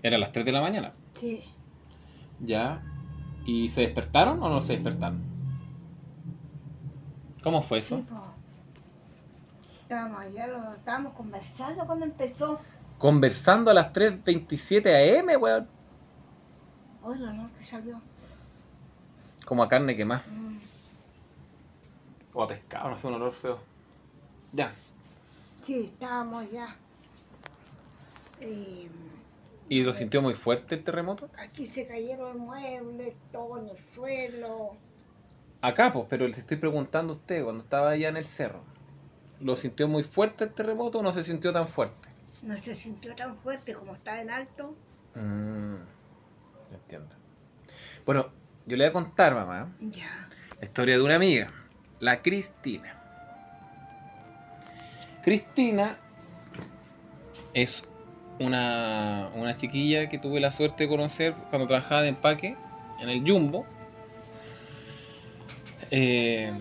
Eran 0.03 0.19
las 0.19 0.31
3 0.31 0.45
de 0.45 0.51
la 0.51 0.61
mañana. 0.61 0.91
Sí. 1.13 1.43
Ya. 2.39 2.83
¿Y 3.45 3.69
se 3.69 3.81
despertaron 3.81 4.41
o 4.41 4.49
no 4.49 4.61
se 4.61 4.73
despertaron? 4.73 5.21
¿Cómo 7.43 7.61
fue 7.61 7.79
eso? 7.79 7.97
Sí. 7.97 8.05
Estábamos 9.91 10.21
allá, 10.21 10.47
lo, 10.47 10.73
estábamos 10.75 11.11
conversando 11.11 11.85
cuando 11.85 12.05
empezó. 12.05 12.57
Conversando 12.97 13.71
a 13.71 13.73
las 13.73 13.91
3.27 13.91 15.19
am, 15.19 15.41
weón. 15.41 15.67
Hoy 17.03 17.19
la 17.19 17.33
noche 17.33 17.65
salió. 17.65 18.01
Como 19.45 19.63
a 19.63 19.67
carne 19.67 19.93
quemada. 19.93 20.23
Mm. 20.29 20.59
O 22.33 22.41
a 22.41 22.47
pescado, 22.47 22.89
no 22.89 22.97
sé, 22.97 23.05
un 23.05 23.15
olor 23.15 23.33
feo. 23.33 23.59
Ya. 24.53 24.71
Sí, 25.59 25.91
estábamos 25.91 26.45
allá. 26.45 26.73
Y 28.39 28.87
¿Y 29.67 29.83
lo 29.83 29.93
sintió 29.93 30.21
muy 30.21 30.35
fuerte 30.35 30.75
el 30.75 30.85
terremoto? 30.85 31.29
aquí 31.37 31.67
se 31.67 31.85
cayeron 31.85 32.39
muebles, 32.39 33.13
todo 33.33 33.57
en 33.57 33.67
el 33.67 33.77
suelo. 33.77 34.77
Acá, 35.59 35.91
pues, 35.91 36.05
pero 36.09 36.25
le 36.29 36.37
estoy 36.37 36.55
preguntando 36.55 37.11
a 37.11 37.15
usted, 37.17 37.43
cuando 37.43 37.65
estaba 37.65 37.89
allá 37.89 38.07
en 38.07 38.15
el 38.15 38.25
cerro, 38.25 38.63
¿lo 39.43 39.55
sintió 39.55 39.87
muy 39.87 40.03
fuerte 40.03 40.43
el 40.45 40.51
terremoto 40.51 40.99
o 40.99 41.03
no 41.03 41.11
se 41.11 41.23
sintió 41.23 41.51
tan 41.51 41.67
fuerte? 41.67 42.09
No 42.43 42.57
se 42.57 42.73
sintió 42.75 43.13
tan 43.15 43.37
fuerte 43.37 43.73
como 43.73 43.93
estaba 43.95 44.19
en 44.21 44.29
alto. 44.31 44.75
Mmm, 45.15 45.75
entiendo. 46.73 47.15
Bueno, 48.05 48.29
yo 48.65 48.77
le 48.77 48.85
voy 48.85 48.89
a 48.89 48.93
contar, 48.93 49.35
mamá, 49.35 49.71
Ya. 49.79 50.27
la 50.59 50.65
historia 50.65 50.95
de 50.97 51.03
una 51.03 51.15
amiga, 51.15 51.47
la 51.99 52.21
Cristina. 52.21 52.97
Cristina 55.23 55.97
es 57.53 57.83
una, 58.39 59.29
una 59.35 59.55
chiquilla 59.55 60.09
que 60.09 60.17
tuve 60.17 60.39
la 60.39 60.49
suerte 60.49 60.85
de 60.85 60.89
conocer 60.89 61.35
cuando 61.49 61.67
trabajaba 61.67 62.01
de 62.01 62.07
empaque 62.09 62.55
en 62.99 63.09
el 63.09 63.21
Jumbo. 63.29 63.65
Eh, 65.91 66.51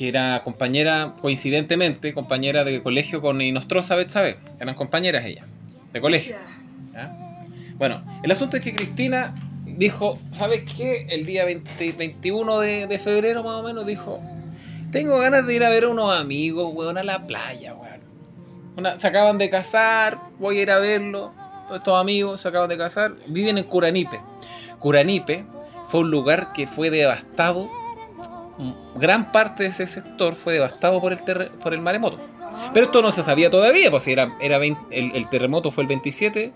que 0.00 0.08
era 0.08 0.42
compañera, 0.42 1.12
coincidentemente, 1.20 2.14
compañera 2.14 2.64
de 2.64 2.82
colegio 2.82 3.20
con 3.20 3.38
Inostroza 3.42 3.96
Betsabe. 3.96 4.38
Eran 4.58 4.74
compañeras 4.74 5.26
ellas, 5.26 5.44
de 5.92 6.00
colegio. 6.00 6.36
Bueno, 7.76 8.02
el 8.22 8.30
asunto 8.30 8.56
es 8.56 8.62
que 8.62 8.74
Cristina 8.74 9.34
dijo, 9.66 10.18
¿sabes 10.32 10.62
qué? 10.74 11.06
El 11.10 11.26
día 11.26 11.44
20 11.44 11.92
21 11.92 12.60
de, 12.60 12.98
febrero 12.98 13.42
más 13.42 13.56
o 13.56 13.62
menos 13.62 13.84
dijo, 13.84 14.22
tengo 14.90 15.18
ganas 15.18 15.46
de 15.46 15.54
ir 15.54 15.64
a 15.64 15.68
ver 15.68 15.84
a 15.84 15.90
unos 15.90 16.18
amigos, 16.18 16.72
weón, 16.72 16.96
a 16.96 17.02
la 17.02 17.26
playa, 17.26 17.74
weón. 17.74 18.98
Se 18.98 19.06
acaban 19.06 19.36
de 19.36 19.50
casar, 19.50 20.16
voy 20.38 20.60
a 20.60 20.62
ir 20.62 20.70
a 20.70 20.78
verlo. 20.78 21.34
Todos 21.66 21.80
estos 21.80 22.00
amigos 22.00 22.40
se 22.40 22.48
acaban 22.48 22.70
de 22.70 22.78
casar, 22.78 23.16
viven 23.26 23.58
en 23.58 23.64
Curanipe. 23.64 24.18
Curanipe 24.78 25.44
fue 25.88 26.00
un 26.00 26.10
lugar 26.10 26.54
que 26.54 26.66
fue 26.66 26.88
devastado. 26.88 27.68
Gran 28.96 29.32
parte 29.32 29.64
de 29.64 29.68
ese 29.70 29.86
sector 29.86 30.34
fue 30.34 30.54
devastado 30.54 31.00
por 31.00 31.12
el, 31.12 31.18
por 31.62 31.72
el 31.72 31.80
maremoto. 31.80 32.18
Pero 32.74 32.86
esto 32.86 33.02
no 33.02 33.10
se 33.10 33.22
sabía 33.22 33.50
todavía, 33.50 33.90
pues 33.90 34.06
era, 34.06 34.36
era 34.40 34.58
20 34.58 34.82
el, 34.90 35.16
el 35.16 35.28
terremoto 35.28 35.70
fue 35.70 35.82
el 35.82 35.88
27 35.88 36.52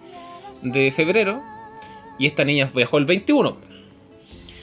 de 0.63 0.93
febrero 0.93 1.43
y 2.19 2.27
esta 2.27 2.45
niña 2.45 2.69
viajó 2.75 2.99
el 2.99 3.05
21. 3.05 3.57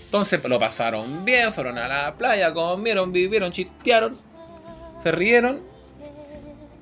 Entonces 0.05 0.43
lo 0.43 0.59
pasaron 0.59 1.23
bien, 1.23 1.53
fueron 1.53 1.77
a 1.77 1.87
la 1.87 2.13
playa, 2.15 2.53
comieron, 2.53 3.11
vivieron, 3.11 3.51
chistearon, 3.51 4.17
se 5.01 5.11
rieron 5.11 5.61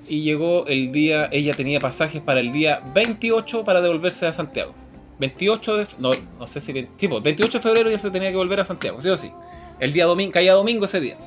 y 0.08 0.22
llegó 0.24 0.66
el 0.66 0.92
día, 0.92 1.30
ella 1.32 1.54
tenía 1.54 1.80
pasajes 1.80 2.22
para 2.22 2.40
el 2.40 2.52
día 2.52 2.82
28 2.94 3.64
para 3.64 3.82
devolverse 3.82 4.26
a 4.26 4.34
Santiago. 4.34 4.74
28 5.20 5.78
de, 5.78 5.88
no, 6.00 6.12
no 6.40 6.48
sé 6.48 6.60
si, 6.60 6.74
20 6.74 6.94
sí, 6.98 7.08
pues, 7.08 7.22
28 7.22 7.58
de 7.60 7.62
febrero 7.62 7.92
ya 7.92 7.98
se 7.98 8.10
tenía 8.10 8.32
que 8.32 8.38
volver 8.38 8.62
a 8.62 8.64
Santiago, 8.64 9.00
sí 9.00 9.10
o 9.10 9.18
sí. 9.18 9.32
El 9.80 9.94
día 9.94 10.06
domingo, 10.06 10.32
caía 10.34 10.54
domingo 10.54 10.86
ese 10.86 11.00
día. 11.00 11.18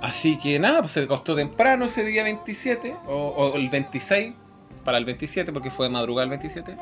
Así 0.00 0.38
que 0.38 0.58
nada, 0.58 0.80
pues 0.80 0.92
se 0.92 1.06
costó 1.06 1.34
temprano 1.34 1.86
ese 1.86 2.04
día 2.04 2.22
27 2.24 2.94
o, 3.06 3.12
o 3.14 3.56
el 3.56 3.68
26 3.70 4.34
para 4.84 4.98
el 4.98 5.04
27, 5.04 5.52
porque 5.52 5.70
fue 5.70 5.86
de 5.86 5.92
madrugada 5.92 6.24
el 6.24 6.30
27. 6.30 6.76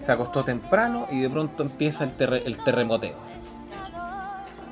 Se 0.00 0.10
acostó 0.10 0.42
temprano 0.42 1.06
y 1.10 1.20
de 1.20 1.30
pronto 1.30 1.62
empieza 1.62 2.02
el, 2.04 2.16
terre- 2.16 2.42
el 2.44 2.58
terremoteo. 2.58 3.14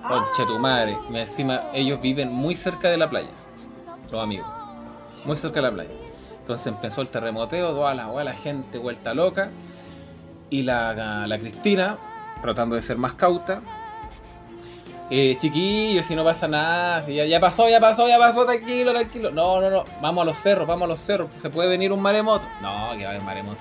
Conche 0.06 0.44
tu 0.46 0.58
madre. 0.58 0.96
Y 1.12 1.16
Encima, 1.16 1.62
ellos 1.72 2.00
viven 2.00 2.32
muy 2.32 2.56
cerca 2.56 2.88
de 2.88 2.96
la 2.96 3.08
playa. 3.08 3.28
Los 4.10 4.20
amigos. 4.22 4.49
Muy 5.25 5.37
cerca 5.37 5.56
de 5.56 5.62
la 5.68 5.72
playa. 5.72 5.90
Entonces 6.40 6.66
empezó 6.66 7.02
el 7.02 7.08
terremoteo, 7.08 7.70
toda 7.70 7.94
la, 7.94 8.06
toda 8.06 8.25
la 8.25 8.32
gente 8.32 8.78
vuelta 8.78 9.14
loca. 9.14 9.50
Y 10.49 10.62
la, 10.64 11.26
la 11.28 11.38
Cristina, 11.38 11.96
tratando 12.42 12.75
de 12.75 12.82
ser 12.82 12.96
más 12.96 13.14
cauta. 13.14 13.62
Eh, 15.12 15.37
chiquillos, 15.38 16.07
si 16.07 16.14
no 16.14 16.23
pasa 16.23 16.47
nada, 16.47 17.05
ya, 17.09 17.40
pasó, 17.40 17.69
ya 17.69 17.81
pasó, 17.81 18.07
ya 18.07 18.17
pasó, 18.17 18.45
tranquilo, 18.45 18.93
tranquilo. 18.93 19.33
No, 19.33 19.61
no, 19.61 19.69
no, 19.69 19.85
vamos 20.00 20.23
a 20.23 20.25
los 20.26 20.38
cerros, 20.38 20.69
vamos 20.69 20.87
a 20.87 20.88
los 20.88 21.00
cerros. 21.00 21.33
¿Se 21.35 21.50
puede 21.50 21.69
venir 21.69 21.93
un 21.93 22.00
maremoto? 22.00 22.47
No, 22.62 22.93
que 22.97 23.02
va 23.02 23.11
a 23.11 23.14
haber 23.14 23.23
maremoto. 23.23 23.61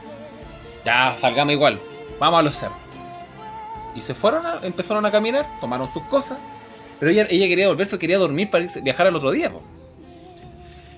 Ya, 0.85 1.15
salgamos 1.17 1.53
igual, 1.53 1.79
vamos 2.19 2.39
a 2.39 2.43
los 2.43 2.55
cerros. 2.55 2.77
Y 3.95 4.01
se 4.01 4.13
fueron, 4.13 4.43
empezaron 4.63 5.03
a 5.07 5.11
caminar, 5.11 5.47
tomaron 5.59 5.89
sus 5.89 6.03
cosas. 6.03 6.37
Pero 6.99 7.11
ella, 7.11 7.25
ella 7.29 7.47
quería 7.47 7.67
volverse, 7.67 7.97
quería 7.97 8.19
dormir 8.19 8.51
para 8.51 8.65
viajar 8.83 9.07
al 9.07 9.15
otro 9.15 9.31
día. 9.31 9.51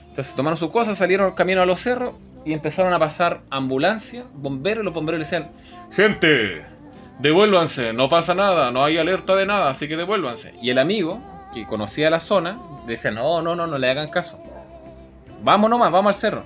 Entonces 0.10 0.36
tomaron 0.36 0.58
sus 0.58 0.70
cosas, 0.70 0.98
salieron 0.98 1.32
camino 1.32 1.62
a 1.62 1.66
los 1.66 1.80
cerros 1.80 2.16
y 2.44 2.52
empezaron 2.52 2.94
a 2.94 3.00
pasar 3.00 3.42
ambulancias, 3.50 4.26
bomberos, 4.34 4.82
y 4.82 4.86
los 4.86 4.94
bomberos 4.94 5.20
le 5.20 5.24
decían, 5.24 5.52
gente, 5.92 6.64
devuélvanse, 7.22 7.94
no 7.94 8.10
pasa 8.10 8.34
nada, 8.34 8.72
no 8.72 8.84
hay 8.84 8.98
alerta 8.98 9.36
de 9.36 9.46
nada, 9.46 9.70
así 9.70 9.88
que 9.88 9.96
devuélvanse. 9.96 10.54
Y 10.62 10.70
el 10.72 10.80
amigo, 10.80 11.22
que 11.54 11.66
conocía 11.68 12.10
la 12.10 12.20
zona, 12.20 12.60
decía, 12.88 13.12
no, 13.12 13.42
no, 13.42 13.56
no, 13.56 13.68
no 13.68 13.78
le 13.78 13.90
hagan 13.90 14.10
caso. 14.10 14.40
Vamos 15.44 15.70
nomás, 15.70 15.92
vamos 15.92 16.16
al 16.16 16.20
cerro. 16.20 16.46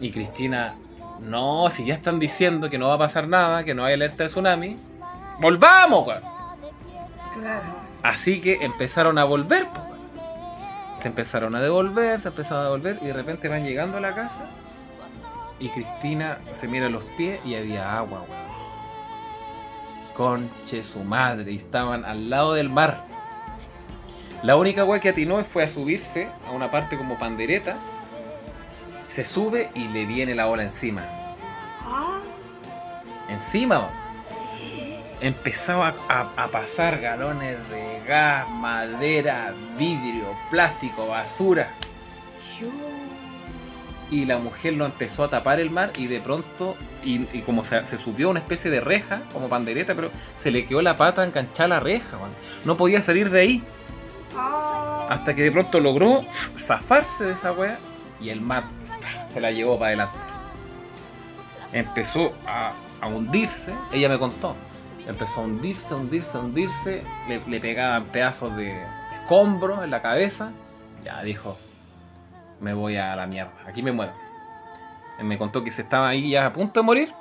Y 0.00 0.10
Cristina, 0.10 0.76
no, 1.20 1.68
si 1.70 1.84
ya 1.84 1.94
están 1.94 2.18
diciendo 2.18 2.70
que 2.70 2.78
no 2.78 2.88
va 2.88 2.94
a 2.94 2.98
pasar 2.98 3.26
nada, 3.26 3.64
que 3.64 3.74
no 3.74 3.84
hay 3.84 3.94
alerta 3.94 4.22
de 4.22 4.28
tsunami, 4.28 4.76
volvamos, 5.40 6.06
weón. 6.06 6.22
Claro. 7.34 7.64
Así 8.02 8.40
que 8.40 8.58
empezaron 8.64 9.18
a 9.18 9.24
volver. 9.24 9.64
weón. 9.64 9.88
Se 10.96 11.08
empezaron 11.08 11.54
a 11.54 11.60
devolver, 11.60 12.20
se 12.20 12.28
empezaron 12.28 12.62
a 12.62 12.64
devolver 12.64 12.98
y 13.02 13.06
de 13.06 13.12
repente 13.12 13.48
van 13.48 13.64
llegando 13.64 13.98
a 13.98 14.00
la 14.00 14.14
casa 14.14 14.48
y 15.60 15.68
Cristina 15.70 16.38
se 16.52 16.68
mira 16.68 16.88
los 16.88 17.04
pies 17.16 17.40
y 17.44 17.54
había 17.54 17.96
agua, 17.96 18.24
weón. 18.28 18.47
Conche 20.18 20.82
su 20.82 20.98
madre, 21.04 21.52
y 21.52 21.56
estaban 21.58 22.04
al 22.04 22.28
lado 22.28 22.54
del 22.54 22.68
mar. 22.68 23.04
La 24.42 24.56
única 24.56 24.84
weá 24.84 24.98
que 24.98 25.10
atinó 25.10 25.44
fue 25.44 25.62
a 25.62 25.68
subirse 25.68 26.28
a 26.44 26.50
una 26.50 26.72
parte 26.72 26.98
como 26.98 27.16
pandereta. 27.20 27.78
Se 29.06 29.24
sube 29.24 29.70
y 29.76 29.86
le 29.86 30.06
viene 30.06 30.34
la 30.34 30.48
ola 30.48 30.64
encima. 30.64 31.04
Encima, 33.28 33.90
empezaba 35.20 35.94
a, 36.08 36.32
a 36.36 36.48
pasar 36.48 37.00
galones 37.00 37.56
de 37.70 38.02
gas, 38.04 38.48
madera, 38.50 39.54
vidrio, 39.78 40.36
plástico, 40.50 41.06
basura. 41.06 41.68
Y 44.10 44.24
la 44.24 44.38
mujer 44.38 44.72
lo 44.72 44.86
empezó 44.86 45.22
a 45.24 45.28
tapar 45.28 45.60
el 45.60 45.70
mar 45.70 45.92
y 45.96 46.06
de 46.06 46.20
pronto, 46.20 46.76
y, 47.04 47.26
y 47.36 47.42
como 47.42 47.64
se, 47.64 47.84
se 47.84 47.98
subió 47.98 48.28
a 48.28 48.30
una 48.30 48.40
especie 48.40 48.70
de 48.70 48.80
reja, 48.80 49.22
como 49.32 49.48
pandereta, 49.48 49.94
pero 49.94 50.10
se 50.34 50.50
le 50.50 50.64
quedó 50.64 50.80
la 50.80 50.96
pata 50.96 51.24
enganchada 51.24 51.64
a 51.64 51.68
la 51.68 51.80
reja, 51.80 52.18
no 52.64 52.76
podía 52.76 53.02
salir 53.02 53.28
de 53.30 53.40
ahí. 53.40 53.64
Ah, 54.34 55.08
Hasta 55.10 55.34
que 55.34 55.42
de 55.42 55.52
pronto 55.52 55.80
logró 55.80 56.24
zafarse 56.56 57.24
de 57.24 57.32
esa 57.32 57.52
wea 57.52 57.78
y 58.20 58.30
el 58.30 58.40
mar 58.40 58.64
se 59.26 59.40
la 59.40 59.50
llevó 59.50 59.78
para 59.78 59.88
adelante. 59.88 60.18
Empezó 61.72 62.30
a, 62.46 62.72
a 63.00 63.06
hundirse, 63.08 63.74
ella 63.92 64.08
me 64.08 64.18
contó. 64.18 64.56
Empezó 65.06 65.40
a 65.40 65.44
hundirse, 65.44 65.94
a 65.94 65.96
hundirse, 65.96 66.36
a 66.36 66.40
hundirse. 66.40 67.04
Le, 67.28 67.40
le 67.46 67.60
pegaban 67.60 68.04
pedazos 68.06 68.56
de 68.56 68.82
escombros 69.14 69.82
en 69.84 69.90
la 69.90 70.02
cabeza. 70.02 70.52
Ya 71.04 71.22
dijo, 71.22 71.58
me 72.60 72.74
voy 72.74 72.96
a 72.96 73.14
la 73.16 73.26
mierda, 73.26 73.52
aquí 73.66 73.82
me 73.82 73.92
muero. 73.92 74.12
Él 75.18 75.24
me 75.24 75.38
contó 75.38 75.64
que 75.64 75.72
se 75.72 75.82
estaba 75.82 76.08
ahí 76.08 76.30
ya 76.30 76.46
a 76.46 76.52
punto 76.52 76.80
de 76.80 76.86
morir. 76.86 77.14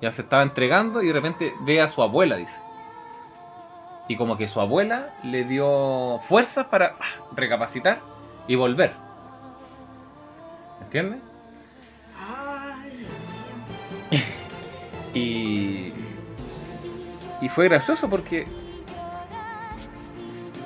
Ya 0.00 0.10
se 0.12 0.22
estaba 0.22 0.42
entregando 0.42 1.00
y 1.02 1.06
de 1.06 1.12
repente 1.12 1.54
ve 1.60 1.80
a 1.80 1.86
su 1.88 2.02
abuela, 2.02 2.36
dice. 2.36 2.58
Y 4.08 4.16
como 4.16 4.36
que 4.36 4.48
su 4.48 4.60
abuela 4.60 5.14
le 5.22 5.44
dio 5.44 6.18
fuerzas 6.18 6.66
para 6.66 6.94
ah, 6.98 7.24
recapacitar 7.36 8.00
y 8.48 8.56
volver. 8.56 8.92
¿Entiendes? 10.82 11.20
Y, 15.14 15.92
y 17.42 17.48
fue 17.50 17.68
gracioso 17.68 18.08
porque 18.08 18.46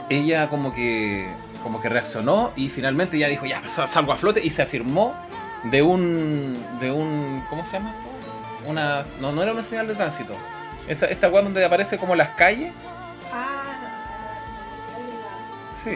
ella 0.09 0.49
como 0.49 0.73
que 0.73 1.29
como 1.63 1.81
que 1.81 1.89
reaccionó 1.89 2.53
y 2.57 2.69
finalmente 2.69 3.19
ya 3.19 3.29
dijo 3.29 3.47
ya 3.47 3.67
sa- 3.69 3.87
salgo 3.87 4.13
a 4.13 4.17
flote 4.17 4.41
y 4.45 4.51
se 4.51 4.63
afirmó 4.63 5.15
de 5.65 5.83
un 5.83 6.57
de 6.81 6.91
un 6.93 7.43
¿cómo 7.51 7.65
se 7.67 7.73
llama 7.75 7.95
esto? 7.99 8.71
Una 8.71 9.01
no, 9.21 9.33
no 9.33 9.43
era 9.43 9.53
una 9.53 9.63
señal 9.63 9.87
de 9.89 9.95
tránsito. 9.95 10.35
Esa, 10.89 11.07
esta 11.07 11.29
weá 11.29 11.43
donde 11.43 11.65
aparece 11.65 11.99
como 11.99 12.15
las 12.15 12.31
calles. 12.31 12.73
Ah, 13.33 13.55
Sí. 15.75 15.93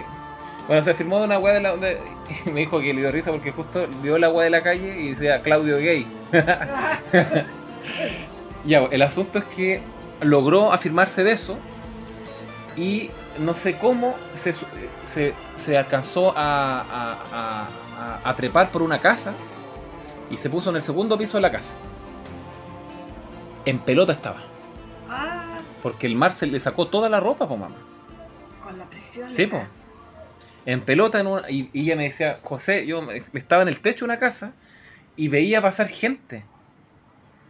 Bueno, 0.67 0.83
se 0.85 0.95
firmó 0.95 1.19
de 1.19 1.25
una 1.25 1.39
weá 1.39 1.55
de 1.55 1.61
la 1.61 1.71
donde 1.71 2.01
y 2.47 2.51
me 2.51 2.61
dijo 2.61 2.81
que 2.81 2.95
le 2.95 3.01
dio 3.01 3.11
risa 3.11 3.33
porque 3.33 3.51
justo 3.51 3.89
vio 4.03 4.19
la 4.19 4.29
weá 4.31 4.45
de 4.45 4.51
la 4.51 4.63
calle 4.63 5.01
y 5.01 5.09
decía 5.11 5.43
Claudio 5.43 5.79
Gay. 5.79 6.07
ya, 8.65 8.81
el 8.91 9.03
asunto 9.03 9.39
es 9.39 9.45
que 9.47 9.83
logró 10.21 10.73
afirmarse 10.73 11.25
de 11.25 11.33
eso 11.33 11.59
y 12.77 13.11
no 13.39 13.55
sé 13.55 13.79
cómo 13.79 14.17
se, 14.35 14.53
se, 15.05 15.35
se 15.57 15.79
alcanzó 15.79 16.37
a, 16.37 16.81
a- 16.81 17.13
a- 17.33 17.69
a- 18.25 18.31
a 18.31 18.37
trepar 18.37 18.71
por 18.71 18.83
una 18.83 19.01
casa 19.01 19.35
y 20.31 20.37
se 20.37 20.51
puso 20.51 20.71
en 20.71 20.77
el 20.77 20.83
segundo 20.83 21.17
piso 21.19 21.37
de 21.39 21.43
la 21.43 21.51
casa. 21.53 21.75
En 23.65 23.79
pelota 23.79 24.13
estaba, 24.13 24.39
ah, 25.09 25.61
porque 25.83 26.07
el 26.07 26.15
mar 26.17 26.33
se 26.33 26.47
le 26.47 26.59
sacó 26.59 26.89
toda 26.89 27.09
la 27.09 27.21
ropa, 27.21 27.47
po 27.47 27.57
mamá. 27.57 27.77
con 28.65 28.79
la 28.79 28.85
presión. 28.87 29.29
Sí, 29.29 29.47
po. 29.47 29.61
En 30.67 30.81
pelota 30.83 31.21
en 31.21 31.27
una- 31.27 31.51
y, 31.51 31.71
y 31.73 31.83
ella 31.83 31.97
me 31.97 32.05
decía, 32.05 32.41
José, 32.43 32.87
yo 32.87 33.01
estaba 33.35 33.63
en 33.63 33.69
el 33.69 33.81
techo 33.81 34.05
de 34.05 34.13
una 34.13 34.19
casa 34.19 34.53
y 35.17 35.29
veía 35.29 35.61
pasar 35.63 35.89
gente. 35.89 36.45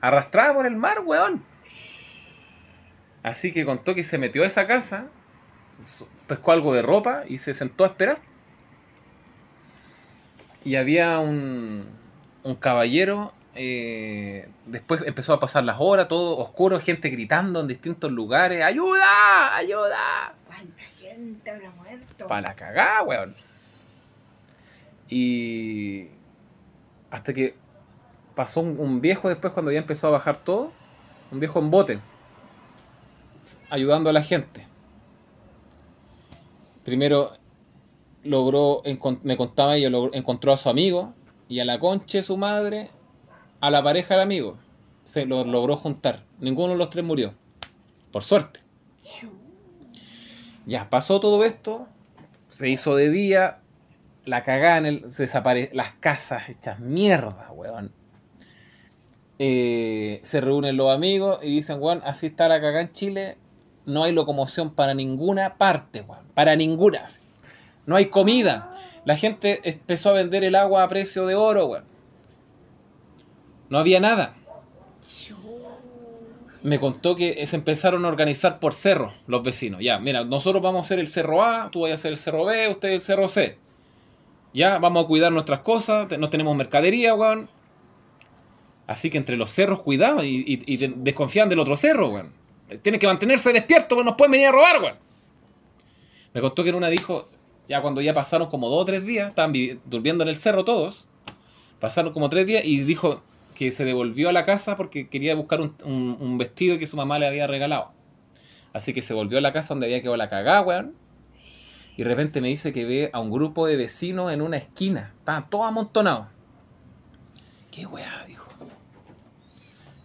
Arrastrada 0.00 0.54
por 0.54 0.66
el 0.66 0.76
mar, 0.76 1.00
weón. 1.04 1.44
Así 3.22 3.52
que 3.52 3.64
contó 3.66 3.94
que 3.94 4.02
se 4.04 4.16
metió 4.18 4.42
a 4.42 4.46
esa 4.46 4.66
casa, 4.66 5.06
pescó 6.26 6.52
algo 6.52 6.74
de 6.74 6.82
ropa 6.82 7.24
y 7.28 7.38
se 7.38 7.54
sentó 7.54 7.84
a 7.84 7.88
esperar. 7.88 8.18
Y 10.64 10.76
había 10.76 11.18
un, 11.18 11.88
un 12.42 12.54
caballero, 12.54 13.32
eh, 13.54 14.48
después 14.66 15.02
empezó 15.04 15.32
a 15.32 15.40
pasar 15.40 15.64
las 15.64 15.76
horas, 15.80 16.08
todo 16.08 16.38
oscuro, 16.38 16.78
gente 16.80 17.08
gritando 17.08 17.60
en 17.60 17.68
distintos 17.68 18.12
lugares, 18.12 18.62
¡ayuda! 18.62 19.56
¡ayuda! 19.56 20.34
¿Cuánta 20.46 20.82
gente 20.82 21.50
habrá 21.50 21.70
muerto? 21.70 22.26
Para 22.26 22.42
la 22.42 22.54
cagada, 22.54 23.02
weón. 23.02 23.32
Y. 25.08 26.08
Hasta 27.10 27.32
que 27.32 27.56
pasó 28.36 28.60
un, 28.60 28.78
un 28.78 29.00
viejo 29.00 29.28
después 29.28 29.52
cuando 29.52 29.72
ya 29.72 29.78
empezó 29.78 30.06
a 30.06 30.10
bajar 30.10 30.36
todo. 30.36 30.72
Un 31.32 31.40
viejo 31.40 31.58
en 31.58 31.70
bote. 31.70 32.00
Ayudando 33.68 34.10
a 34.10 34.12
la 34.12 34.22
gente. 34.22 34.69
Primero 36.90 37.34
logró, 38.24 38.82
me 39.22 39.36
contaba 39.36 39.76
ella, 39.76 39.88
encontró 40.12 40.52
a 40.52 40.56
su 40.56 40.68
amigo 40.68 41.14
y 41.48 41.60
a 41.60 41.64
la 41.64 41.78
concha 41.78 42.18
de 42.18 42.24
su 42.24 42.36
madre, 42.36 42.90
a 43.60 43.70
la 43.70 43.80
pareja 43.80 44.14
del 44.14 44.24
amigo. 44.24 44.58
Se 45.04 45.24
lo 45.24 45.44
logró 45.44 45.76
juntar. 45.76 46.24
Ninguno 46.40 46.72
de 46.72 46.78
los 46.78 46.90
tres 46.90 47.04
murió. 47.04 47.32
Por 48.10 48.24
suerte. 48.24 48.58
Ya, 50.66 50.90
pasó 50.90 51.20
todo 51.20 51.44
esto, 51.44 51.86
se 52.48 52.68
hizo 52.68 52.96
de 52.96 53.08
día, 53.08 53.60
la 54.24 54.42
cagada 54.42 54.78
en 54.78 54.86
el. 54.86 55.12
Se 55.12 55.28
las 55.72 55.92
casas 55.92 56.48
hechas 56.48 56.80
mierda, 56.80 57.52
weón. 57.52 57.92
Eh, 59.38 60.18
se 60.24 60.40
reúnen 60.40 60.76
los 60.76 60.92
amigos 60.92 61.38
y 61.40 61.54
dicen, 61.54 61.80
weón, 61.80 62.02
así 62.04 62.26
está 62.26 62.48
la 62.48 62.60
cagada 62.60 62.80
en 62.80 62.90
Chile, 62.90 63.38
no 63.90 64.04
hay 64.04 64.12
locomoción 64.12 64.70
para 64.74 64.94
ninguna 64.94 65.54
parte, 65.56 66.00
weón. 66.02 66.24
Para 66.34 66.56
ninguna. 66.56 67.04
No 67.86 67.96
hay 67.96 68.06
comida. 68.06 68.70
La 69.04 69.16
gente 69.16 69.60
empezó 69.64 70.10
a 70.10 70.14
vender 70.14 70.44
el 70.44 70.54
agua 70.54 70.82
a 70.84 70.88
precio 70.88 71.26
de 71.26 71.34
oro, 71.34 71.66
weón. 71.66 71.84
No 73.68 73.78
había 73.78 74.00
nada. 74.00 74.34
Me 76.62 76.78
contó 76.78 77.16
que 77.16 77.46
se 77.46 77.56
empezaron 77.56 78.04
a 78.04 78.08
organizar 78.08 78.58
por 78.60 78.74
cerro 78.74 79.14
los 79.26 79.42
vecinos. 79.42 79.80
Ya, 79.80 79.98
mira, 79.98 80.24
nosotros 80.24 80.62
vamos 80.62 80.80
a 80.82 80.84
hacer 80.84 80.98
el 80.98 81.08
cerro 81.08 81.42
A, 81.42 81.70
tú 81.70 81.80
vas 81.82 81.90
a 81.92 81.94
hacer 81.94 82.12
el 82.12 82.18
cerro 82.18 82.44
B, 82.44 82.68
usted 82.68 82.90
el 82.90 83.00
cerro 83.00 83.28
C. 83.28 83.56
Ya, 84.52 84.78
vamos 84.78 85.04
a 85.04 85.06
cuidar 85.06 85.32
nuestras 85.32 85.60
cosas, 85.60 86.18
no 86.18 86.28
tenemos 86.28 86.54
mercadería, 86.54 87.14
weón. 87.14 87.48
Así 88.86 89.08
que 89.08 89.16
entre 89.16 89.36
los 89.36 89.50
cerros, 89.50 89.80
cuidado 89.80 90.22
y, 90.24 90.44
y- 90.46 90.74
y 90.74 90.76
de- 90.76 90.92
desconfían 90.96 91.48
del 91.48 91.60
otro 91.60 91.76
cerro, 91.76 92.10
weón. 92.10 92.32
Tienes 92.82 93.00
que 93.00 93.06
mantenerse 93.06 93.52
despierto, 93.52 93.96
porque 93.96 94.04
nos 94.04 94.16
pueden 94.16 94.32
venir 94.32 94.48
a 94.48 94.52
robar, 94.52 94.80
weón. 94.80 94.96
Me 96.32 96.40
contó 96.40 96.62
que 96.62 96.68
en 96.68 96.76
una 96.76 96.88
dijo, 96.88 97.28
ya 97.68 97.80
cuando 97.82 98.00
ya 98.00 98.14
pasaron 98.14 98.48
como 98.48 98.68
dos 98.68 98.82
o 98.82 98.84
tres 98.84 99.04
días, 99.04 99.30
estaban 99.30 99.52
durmiendo 99.86 100.22
en 100.22 100.28
el 100.28 100.36
cerro 100.36 100.64
todos, 100.64 101.08
pasaron 101.80 102.12
como 102.12 102.28
tres 102.28 102.46
días 102.46 102.64
y 102.64 102.80
dijo 102.80 103.22
que 103.54 103.72
se 103.72 103.84
devolvió 103.84 104.28
a 104.28 104.32
la 104.32 104.44
casa 104.44 104.76
porque 104.76 105.08
quería 105.08 105.34
buscar 105.34 105.60
un 105.60 106.38
vestido 106.38 106.78
que 106.78 106.86
su 106.86 106.96
mamá 106.96 107.18
le 107.18 107.26
había 107.26 107.46
regalado. 107.46 107.92
Así 108.72 108.92
que 108.92 109.02
se 109.02 109.14
volvió 109.14 109.38
a 109.38 109.40
la 109.40 109.52
casa 109.52 109.74
donde 109.74 109.86
había 109.86 110.00
quedado 110.00 110.16
la 110.16 110.28
cagada, 110.28 110.62
weón. 110.62 110.94
Y 111.96 112.02
de 112.02 112.08
repente 112.08 112.40
me 112.40 112.48
dice 112.48 112.72
que 112.72 112.84
ve 112.84 113.10
a 113.12 113.20
un 113.20 113.30
grupo 113.30 113.66
de 113.66 113.76
vecinos 113.76 114.32
en 114.32 114.42
una 114.42 114.56
esquina. 114.56 115.12
Estaban 115.18 115.50
todos 115.50 115.66
amontonados. 115.66 116.28
¿Qué 117.70 117.86
weá? 117.86 118.24
Dijo. 118.26 118.49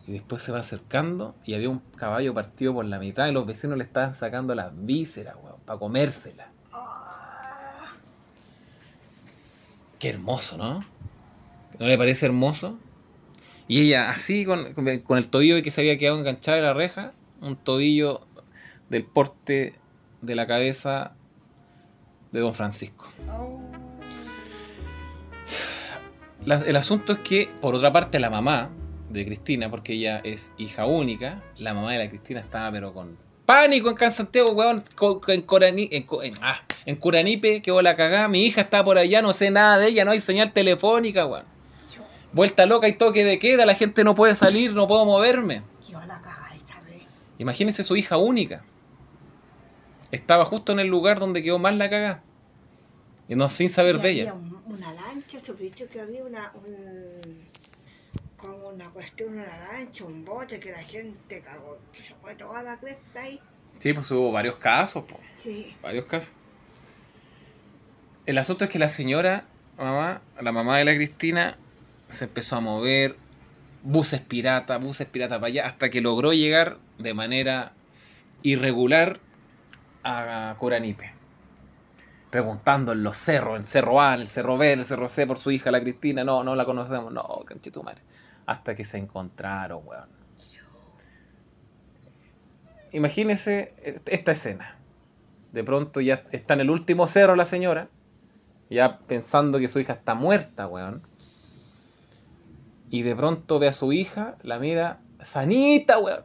Y 0.08 0.12
después 0.12 0.44
se 0.44 0.52
va 0.52 0.60
acercando 0.60 1.36
y 1.46 1.56
había 1.56 1.70
un 1.70 1.80
caballo 1.96 2.34
partido 2.34 2.74
por 2.76 2.86
la 2.86 3.00
mitad 3.00 3.28
y 3.28 3.32
los 3.32 3.46
vecinos 3.48 3.78
le 3.78 3.84
estaban 3.84 4.14
sacando 4.14 4.54
las 4.54 4.72
vísceras, 4.76 5.36
weón, 5.42 5.60
para 5.66 5.80
comérselas. 5.80 6.48
Qué 10.00 10.10
hermoso, 10.10 10.58
¿no? 10.58 10.80
¿No 11.80 11.86
le 11.88 11.98
parece 11.98 12.26
hermoso? 12.28 12.78
Y 13.68 13.82
ella 13.82 14.12
así 14.12 14.46
con, 14.46 14.74
con- 14.74 15.18
el 15.18 15.28
tobillo 15.28 15.62
que 15.64 15.72
se 15.72 15.82
había 15.82 15.98
quedado 15.98 16.20
enganchado 16.20 16.58
en 16.58 16.64
la 16.64 16.74
reja, 16.74 17.14
un 17.42 17.56
tobillo 17.56 18.22
del 18.90 19.04
porte 19.06 19.74
de 20.22 20.36
la 20.36 20.46
cabeza 20.46 21.14
de 22.32 22.42
don 22.42 22.54
Francisco. 22.54 23.08
La- 26.46 26.60
el 26.62 26.76
asunto 26.76 27.14
es 27.14 27.20
que, 27.20 27.50
por 27.60 27.74
otra 27.74 27.92
parte, 27.92 28.20
la 28.20 28.30
mamá 28.30 28.70
de 29.10 29.26
Cristina, 29.26 29.70
porque 29.70 29.94
ella 29.94 30.20
es 30.24 30.54
hija 30.58 30.86
única, 30.86 31.42
la 31.58 31.74
mamá 31.74 31.92
de 31.94 32.00
la 32.00 32.10
Cristina 32.10 32.40
estaba 32.40 32.72
pero 32.72 32.94
con 32.94 33.18
pánico 33.46 33.90
en 33.90 33.96
Can 33.96 34.12
Santiago, 34.12 34.52
weón, 34.54 34.78
en, 34.78 35.46
Corani- 35.46 35.90
en, 35.92 36.34
ah, 36.42 36.62
en 36.86 36.96
Curanipe, 36.96 37.62
quedó 37.62 37.82
la 37.82 37.96
cagada, 37.96 38.28
mi 38.28 38.44
hija 38.46 38.62
está 38.62 38.84
por 38.84 38.98
allá, 38.98 39.22
no 39.22 39.34
sé 39.34 39.52
nada 39.52 39.78
de 39.78 39.88
ella, 39.88 40.04
no 40.06 40.12
hay 40.12 40.22
señal 40.22 40.52
telefónica, 40.52 41.26
weón. 41.28 41.46
Vuelta 42.34 42.66
loca 42.66 42.88
y 42.88 42.94
toque 42.94 43.24
de 43.24 43.40
queda, 43.40 43.66
la 43.66 43.76
gente 43.76 44.04
no 44.04 44.16
puede 44.16 44.36
salir, 44.36 44.74
no 44.74 44.88
puedo 44.88 45.06
moverme. 45.06 45.62
Imagínense 47.38 47.84
su 47.84 47.96
hija 47.96 48.18
única. 48.18 48.64
Estaba 50.12 50.46
justo 50.46 50.72
en 50.72 50.80
el 50.80 50.88
lugar 50.88 51.20
donde 51.20 51.44
quedó 51.44 51.60
más 51.60 51.76
la 51.76 51.90
cagada. 51.90 52.24
Y 53.28 53.36
no 53.36 53.50
sin 53.50 53.70
saber 53.70 53.96
Y 53.96 54.00
de 54.00 54.10
había 54.10 54.22
ella. 54.24 54.34
un- 54.34 54.56
una 54.68 54.94
lancha, 54.94 55.40
que 55.92 56.02
había 56.02 56.24
una, 56.24 56.52
un, 56.56 56.74
una 58.76 58.90
cuestión, 58.90 59.34
una 59.34 59.58
lancha, 59.58 60.04
un 60.04 60.26
bote 60.26 60.60
que 60.60 60.72
la 60.72 60.84
gente 60.84 61.42
cagó, 61.42 61.80
que 61.94 62.04
se 62.04 62.14
fue 62.16 62.36
toda 62.36 62.62
la 62.62 62.78
cresta 62.78 63.22
ahí. 63.22 63.40
Sí, 63.80 63.94
pues 63.94 64.10
hubo 64.12 64.32
varios 64.32 64.58
casos, 64.58 65.04
po. 65.06 65.20
Sí, 65.34 65.76
varios 65.82 66.06
casos. 66.06 66.32
El 68.26 68.38
asunto 68.38 68.66
es 68.66 68.70
que 68.70 68.80
la 68.80 68.90
señora, 68.90 69.46
mamá, 69.78 70.22
la 70.42 70.52
mamá 70.52 70.78
de 70.78 70.86
la 70.86 70.96
Cristina, 70.96 71.58
se 72.10 72.26
empezó 72.26 72.58
a 72.58 72.60
mover, 72.60 73.16
buses 73.84 74.22
pirata, 74.22 74.78
buses 74.78 75.08
pirata 75.08 75.36
para 75.36 75.48
allá, 75.48 75.68
hasta 75.68 75.90
que 75.90 76.02
logró 76.02 76.34
llegar 76.34 76.78
de 76.98 77.14
manera 77.14 77.74
irregular 78.42 79.20
a 80.04 80.56
Coranipe. 80.60 81.14
Preguntando 82.30 82.92
en 82.92 83.04
los 83.04 83.18
cerros, 83.18 83.56
en 83.56 83.62
el 83.62 83.68
cerro 83.68 84.02
A, 84.02 84.16
en 84.16 84.22
el 84.22 84.28
cerro 84.28 84.58
B, 84.58 84.74
en 84.74 84.80
el 84.80 84.86
cerro 84.86 85.08
C 85.08 85.26
por 85.26 85.38
su 85.38 85.52
hija, 85.52 85.72
la 85.72 85.80
Cristina. 85.80 86.24
No, 86.24 86.44
no 86.44 86.56
la 86.56 86.66
conocemos, 86.66 87.14
no, 87.14 87.44
canchitumare. 87.46 88.02
Hasta 88.46 88.76
que 88.76 88.86
se 88.86 88.98
encontraron, 88.98 89.82
weón. 89.86 90.10
Imagínese 92.92 94.02
esta 94.06 94.32
escena. 94.32 94.78
De 95.52 95.64
pronto 95.64 96.02
ya 96.02 96.24
está 96.32 96.54
en 96.54 96.62
el 96.62 96.70
último 96.70 97.08
cerro 97.08 97.36
la 97.36 97.46
señora, 97.46 97.90
ya 98.70 99.00
pensando 99.00 99.60
que 99.60 99.68
su 99.68 99.80
hija 99.80 99.94
está 99.94 100.16
muerta, 100.16 100.68
weón. 100.68 101.02
Y 102.90 103.02
de 103.02 103.16
pronto 103.16 103.60
ve 103.60 103.68
a 103.68 103.74
su 103.74 103.92
hija, 103.92 104.38
la 104.44 104.60
mira 104.60 105.02
sanita, 105.20 106.00
weón. 106.00 106.24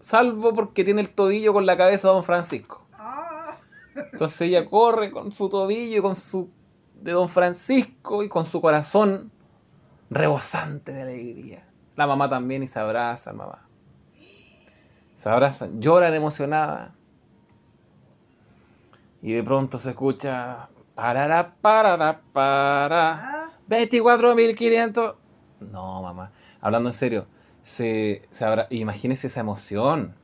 Salvo 0.00 0.54
porque 0.54 0.84
tiene 0.84 1.00
el 1.00 1.10
tobillo 1.10 1.52
con 1.52 1.66
la 1.66 1.76
cabeza 1.76 2.08
de 2.08 2.14
don 2.14 2.24
Francisco. 2.24 2.86
Entonces 4.12 4.40
ella 4.42 4.66
corre 4.66 5.10
con 5.10 5.32
su 5.32 5.48
tobillo, 5.48 6.02
con 6.02 6.14
su 6.16 6.50
de 7.00 7.12
don 7.12 7.28
Francisco 7.28 8.22
y 8.22 8.28
con 8.28 8.46
su 8.46 8.60
corazón 8.60 9.31
rebosante 10.14 10.92
de 10.92 11.02
alegría. 11.02 11.66
La 11.96 12.06
mamá 12.06 12.28
también 12.28 12.62
y 12.62 12.66
se 12.68 12.78
abrazan, 12.78 13.36
mamá. 13.36 13.66
Se 15.14 15.28
abrazan, 15.28 15.80
lloran 15.80 16.14
emocionada. 16.14 16.94
Y 19.20 19.32
de 19.32 19.42
pronto 19.42 19.78
se 19.78 19.90
escucha 19.90 20.68
parará, 20.94 21.54
parará, 21.60 22.20
para. 22.32 23.44
ah, 23.44 23.50
24.500. 23.68 25.14
No, 25.70 26.02
mamá. 26.02 26.32
Hablando 26.60 26.88
en 26.88 26.92
serio, 26.92 27.26
se, 27.62 28.22
se 28.30 28.44
abra- 28.44 28.66
imagínese 28.70 29.28
esa 29.28 29.40
emoción. 29.40 30.14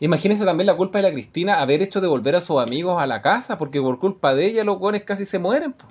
Imagínese 0.00 0.44
también 0.44 0.66
la 0.66 0.76
culpa 0.76 0.98
de 0.98 1.02
la 1.02 1.12
Cristina 1.12 1.60
haber 1.60 1.82
hecho 1.82 2.00
devolver 2.00 2.34
a 2.34 2.40
sus 2.40 2.60
amigos 2.60 3.00
a 3.00 3.06
la 3.06 3.20
casa, 3.22 3.56
porque 3.58 3.80
por 3.80 3.98
culpa 3.98 4.34
de 4.34 4.46
ella 4.46 4.64
los 4.64 4.78
guanes 4.78 5.04
casi 5.04 5.24
se 5.24 5.38
mueren. 5.38 5.72
po. 5.72 5.84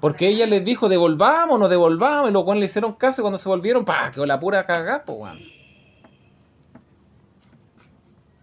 Porque 0.00 0.28
ella 0.28 0.46
les 0.46 0.64
dijo, 0.64 0.88
devolvámonos, 0.88 1.68
devolvamos, 1.68 2.30
y 2.30 2.32
los 2.32 2.56
le 2.56 2.66
hicieron 2.66 2.92
caso 2.94 3.20
y 3.20 3.22
cuando 3.22 3.38
se 3.38 3.48
volvieron, 3.48 3.84
pa, 3.84 4.10
quedó 4.10 4.26
la 4.26 4.38
pura 4.38 4.64
cagada, 4.64 5.04
po, 5.04 5.14
weón. 5.14 5.38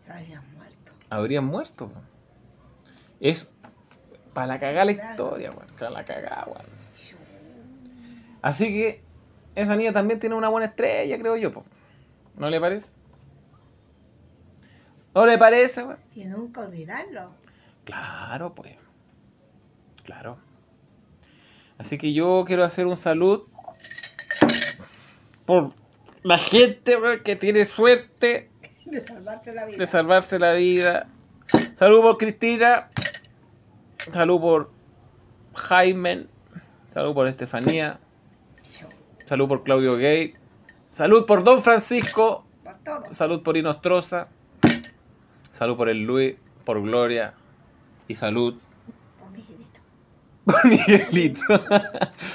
habían 0.10 0.54
muerto. 0.54 0.92
Habrían 1.10 1.46
muerto, 1.46 1.88
po. 1.90 2.02
Es 3.20 3.50
para 4.34 4.48
la 4.48 4.60
cagada 4.60 4.86
la 4.86 4.92
historia, 4.92 5.52
weón. 5.52 5.68
Para 5.78 5.92
la 5.92 6.06
cagada, 6.06 6.46
weón. 6.46 6.66
Así 8.42 8.68
que 8.68 9.04
esa 9.56 9.76
niña 9.76 9.94
también 9.94 10.20
tiene 10.20 10.36
una 10.36 10.50
buena 10.50 10.68
estrella, 10.68 11.18
creo 11.18 11.38
yo, 11.38 11.52
po. 11.52 11.64
¿No 12.36 12.50
le 12.50 12.60
parece? 12.60 12.94
¿No 15.14 15.26
le 15.26 15.38
parece, 15.38 15.84
weón? 15.84 16.00
Y 16.14 16.26
nunca 16.26 16.62
olvidarlo. 16.62 17.32
Claro, 17.86 18.54
pues. 18.54 18.76
Claro. 20.04 20.45
Así 21.78 21.98
que 21.98 22.14
yo 22.14 22.44
quiero 22.48 22.64
hacer 22.64 22.86
un 22.88 22.98
salud 22.98 23.44
por 25.46 25.74
la 26.24 26.38
gente 26.38 26.98
que 27.24 27.36
tiene 27.36 27.66
suerte 27.66 28.50
De 28.86 29.02
salvarte 29.02 29.54
la 29.54 29.66
vida. 29.66 29.78
de 29.78 29.86
salvarse 29.86 30.40
la 30.40 30.54
vida. 30.54 31.08
Salud 31.76 32.02
por 32.02 32.18
Cristina. 32.18 32.90
Salud 33.98 34.40
por 34.40 34.72
Jaime. 35.56 36.28
Salud 36.88 37.14
por 37.14 37.28
Estefanía. 37.28 38.00
Salud 39.26 39.48
por 39.48 39.64
Claudio 39.64 39.98
Gay. 39.98 40.34
Salud 40.92 41.26
por 41.26 41.44
Don 41.44 41.62
Francisco. 41.62 42.46
Por. 42.64 43.14
Salud 43.14 43.44
por 43.44 43.58
Inostroza. 43.58 44.28
Salud 45.52 45.76
por 45.76 45.90
el 45.90 46.04
Luis. 46.04 46.36
Por 46.64 46.82
Gloria. 46.82 47.34
Y 48.08 48.16
salud 48.16 48.56
Por 49.20 49.32
mi 49.32 49.40
hijito. 49.40 49.58
por 49.64 50.35
Miguelito. 50.64 51.42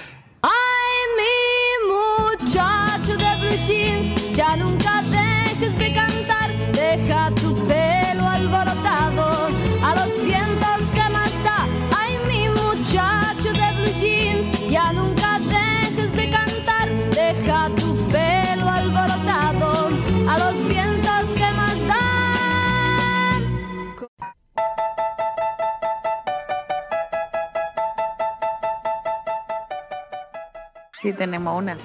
tenemos 31.21 31.55
una. 31.55 31.77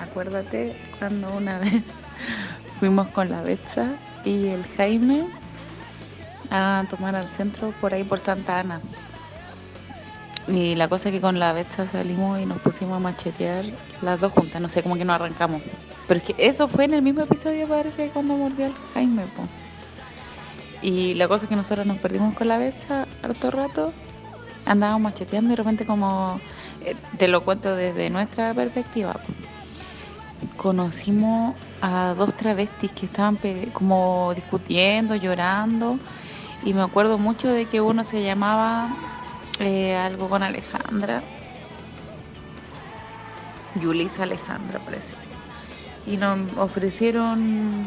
Acuérdate 0.00 0.74
cuando 0.98 1.32
una 1.36 1.60
vez 1.60 1.84
fuimos 2.80 3.06
con 3.10 3.30
la 3.30 3.40
Betsa 3.40 3.92
y 4.24 4.48
el 4.48 4.64
Jaime 4.76 5.28
a 6.50 6.84
tomar 6.90 7.14
al 7.14 7.28
centro 7.28 7.72
por 7.80 7.94
ahí 7.94 8.02
por 8.02 8.18
Santa 8.18 8.58
Ana. 8.58 8.80
Y 10.48 10.74
la 10.74 10.88
cosa 10.88 11.08
es 11.08 11.14
que 11.14 11.20
con 11.20 11.38
la 11.38 11.52
Betsa 11.52 11.86
salimos 11.86 12.40
y 12.40 12.46
nos 12.46 12.60
pusimos 12.62 12.96
a 12.96 12.98
machetear 12.98 13.66
las 14.02 14.20
dos 14.20 14.32
juntas, 14.32 14.60
no 14.60 14.68
sé, 14.68 14.82
como 14.82 14.96
que 14.96 15.04
nos 15.04 15.14
arrancamos. 15.14 15.62
Pero 16.08 16.18
es 16.18 16.24
que 16.24 16.34
eso 16.38 16.66
fue 16.66 16.86
en 16.86 16.94
el 16.94 17.02
mismo 17.02 17.22
episodio, 17.22 17.68
parece, 17.68 18.08
cuando 18.08 18.34
mordió 18.34 18.66
al 18.66 18.74
Jaime, 18.94 19.22
po. 19.36 19.42
Y 20.82 21.14
la 21.14 21.28
cosa 21.28 21.44
es 21.44 21.48
que 21.48 21.54
nosotros 21.54 21.86
nos 21.86 21.98
perdimos 21.98 22.34
con 22.34 22.48
la 22.48 22.58
Betsa 22.58 23.06
harto 23.22 23.52
rato 23.52 23.92
andábamos 24.70 25.02
macheteando 25.02 25.48
y 25.48 25.50
de 25.50 25.56
repente 25.56 25.84
como, 25.84 26.40
eh, 26.84 26.94
te 27.18 27.26
lo 27.28 27.42
cuento 27.44 27.74
desde 27.74 28.08
nuestra 28.08 28.54
perspectiva, 28.54 29.20
conocimos 30.56 31.56
a 31.82 32.14
dos 32.16 32.36
travestis 32.36 32.92
que 32.92 33.06
estaban 33.06 33.38
como 33.72 34.32
discutiendo, 34.34 35.16
llorando 35.16 35.98
y 36.62 36.72
me 36.72 36.82
acuerdo 36.82 37.18
mucho 37.18 37.48
de 37.48 37.66
que 37.66 37.80
uno 37.80 38.04
se 38.04 38.22
llamaba 38.22 38.96
eh, 39.58 39.96
algo 39.96 40.28
con 40.28 40.42
Alejandra, 40.42 41.22
Yulisa 43.74 44.22
Alejandra 44.22 44.78
parece, 44.78 45.16
y 46.06 46.16
nos 46.16 46.38
ofrecieron 46.56 47.86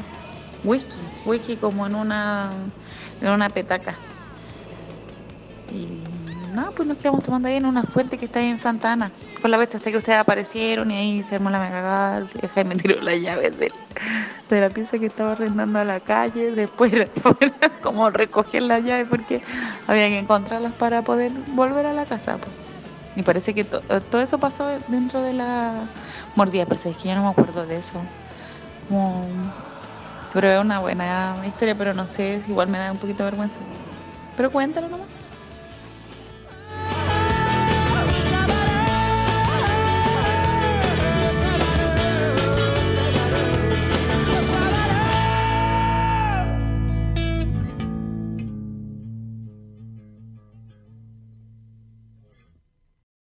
whisky, 0.64 1.00
whisky 1.24 1.56
como 1.58 1.88
en 1.88 1.96
una, 1.96 2.52
en 3.22 3.30
una 3.30 3.50
petaca. 3.50 3.98
Nada, 6.54 6.72
pues 6.74 6.88
nos 6.88 6.98
quedamos 6.98 7.24
tomando 7.24 7.48
ahí 7.50 7.56
en 7.56 7.66
una 7.66 7.84
fuente 7.84 8.18
que 8.18 8.26
está 8.26 8.40
ahí 8.40 8.48
en 8.48 8.60
Santa 8.60 8.94
Ana. 8.94 9.16
Con 9.42 9.52
la 9.52 9.58
vez 9.58 9.74
hasta 9.76 9.92
que 9.92 9.98
ustedes 9.98 10.20
aparecieron 10.20 10.92
y 10.92 10.96
ahí 10.98 11.24
se 11.24 11.36
armó 11.36 11.50
la 11.50 11.60
mega 11.60 12.24
Jaime 12.54 12.76
tiró 12.78 13.02
las 13.02 13.20
llaves 13.20 13.58
de, 13.58 13.76
de 14.50 14.62
la 14.62 14.72
pieza 14.72 15.00
que 15.00 15.08
estaba 15.08 15.34
arrendando 15.34 15.80
a 15.80 15.86
la 15.86 16.02
calle. 16.02 16.52
Después 16.52 16.92
como 17.82 18.10
recoger 18.12 18.64
las 18.64 18.84
llaves 18.84 19.08
porque 19.10 19.44
había 19.88 20.10
que 20.10 20.20
encontrarlas 20.20 20.76
para 20.76 21.04
poder 21.04 21.34
volver 21.48 21.86
a 21.88 21.94
la 21.94 22.06
casa. 22.08 22.40
Pues. 22.40 22.56
Y 23.16 23.24
parece 23.24 23.54
que 23.56 23.66
to- 23.66 23.84
todo 24.10 24.22
eso 24.22 24.40
pasó 24.40 24.68
dentro 24.88 25.22
de 25.24 25.34
la 25.34 25.92
mordida, 26.36 26.66
pero 26.68 26.78
es 26.78 26.98
que 26.98 27.10
yo 27.10 27.16
no 27.16 27.24
me 27.24 27.30
acuerdo 27.30 27.68
de 27.68 27.78
eso. 27.78 28.12
Pero 30.30 30.50
es 30.50 30.60
una 30.62 30.80
buena 30.80 31.42
historia, 31.46 31.76
pero 31.78 31.94
no 31.94 32.08
sé 32.08 32.42
igual 32.48 32.68
me 32.68 32.78
da 32.80 32.92
un 32.92 33.00
poquito 33.00 33.24
de 33.24 33.28
vergüenza. 33.32 33.68
Pero 34.36 34.52
cuéntalo 34.52 34.90
nomás. 34.90 35.13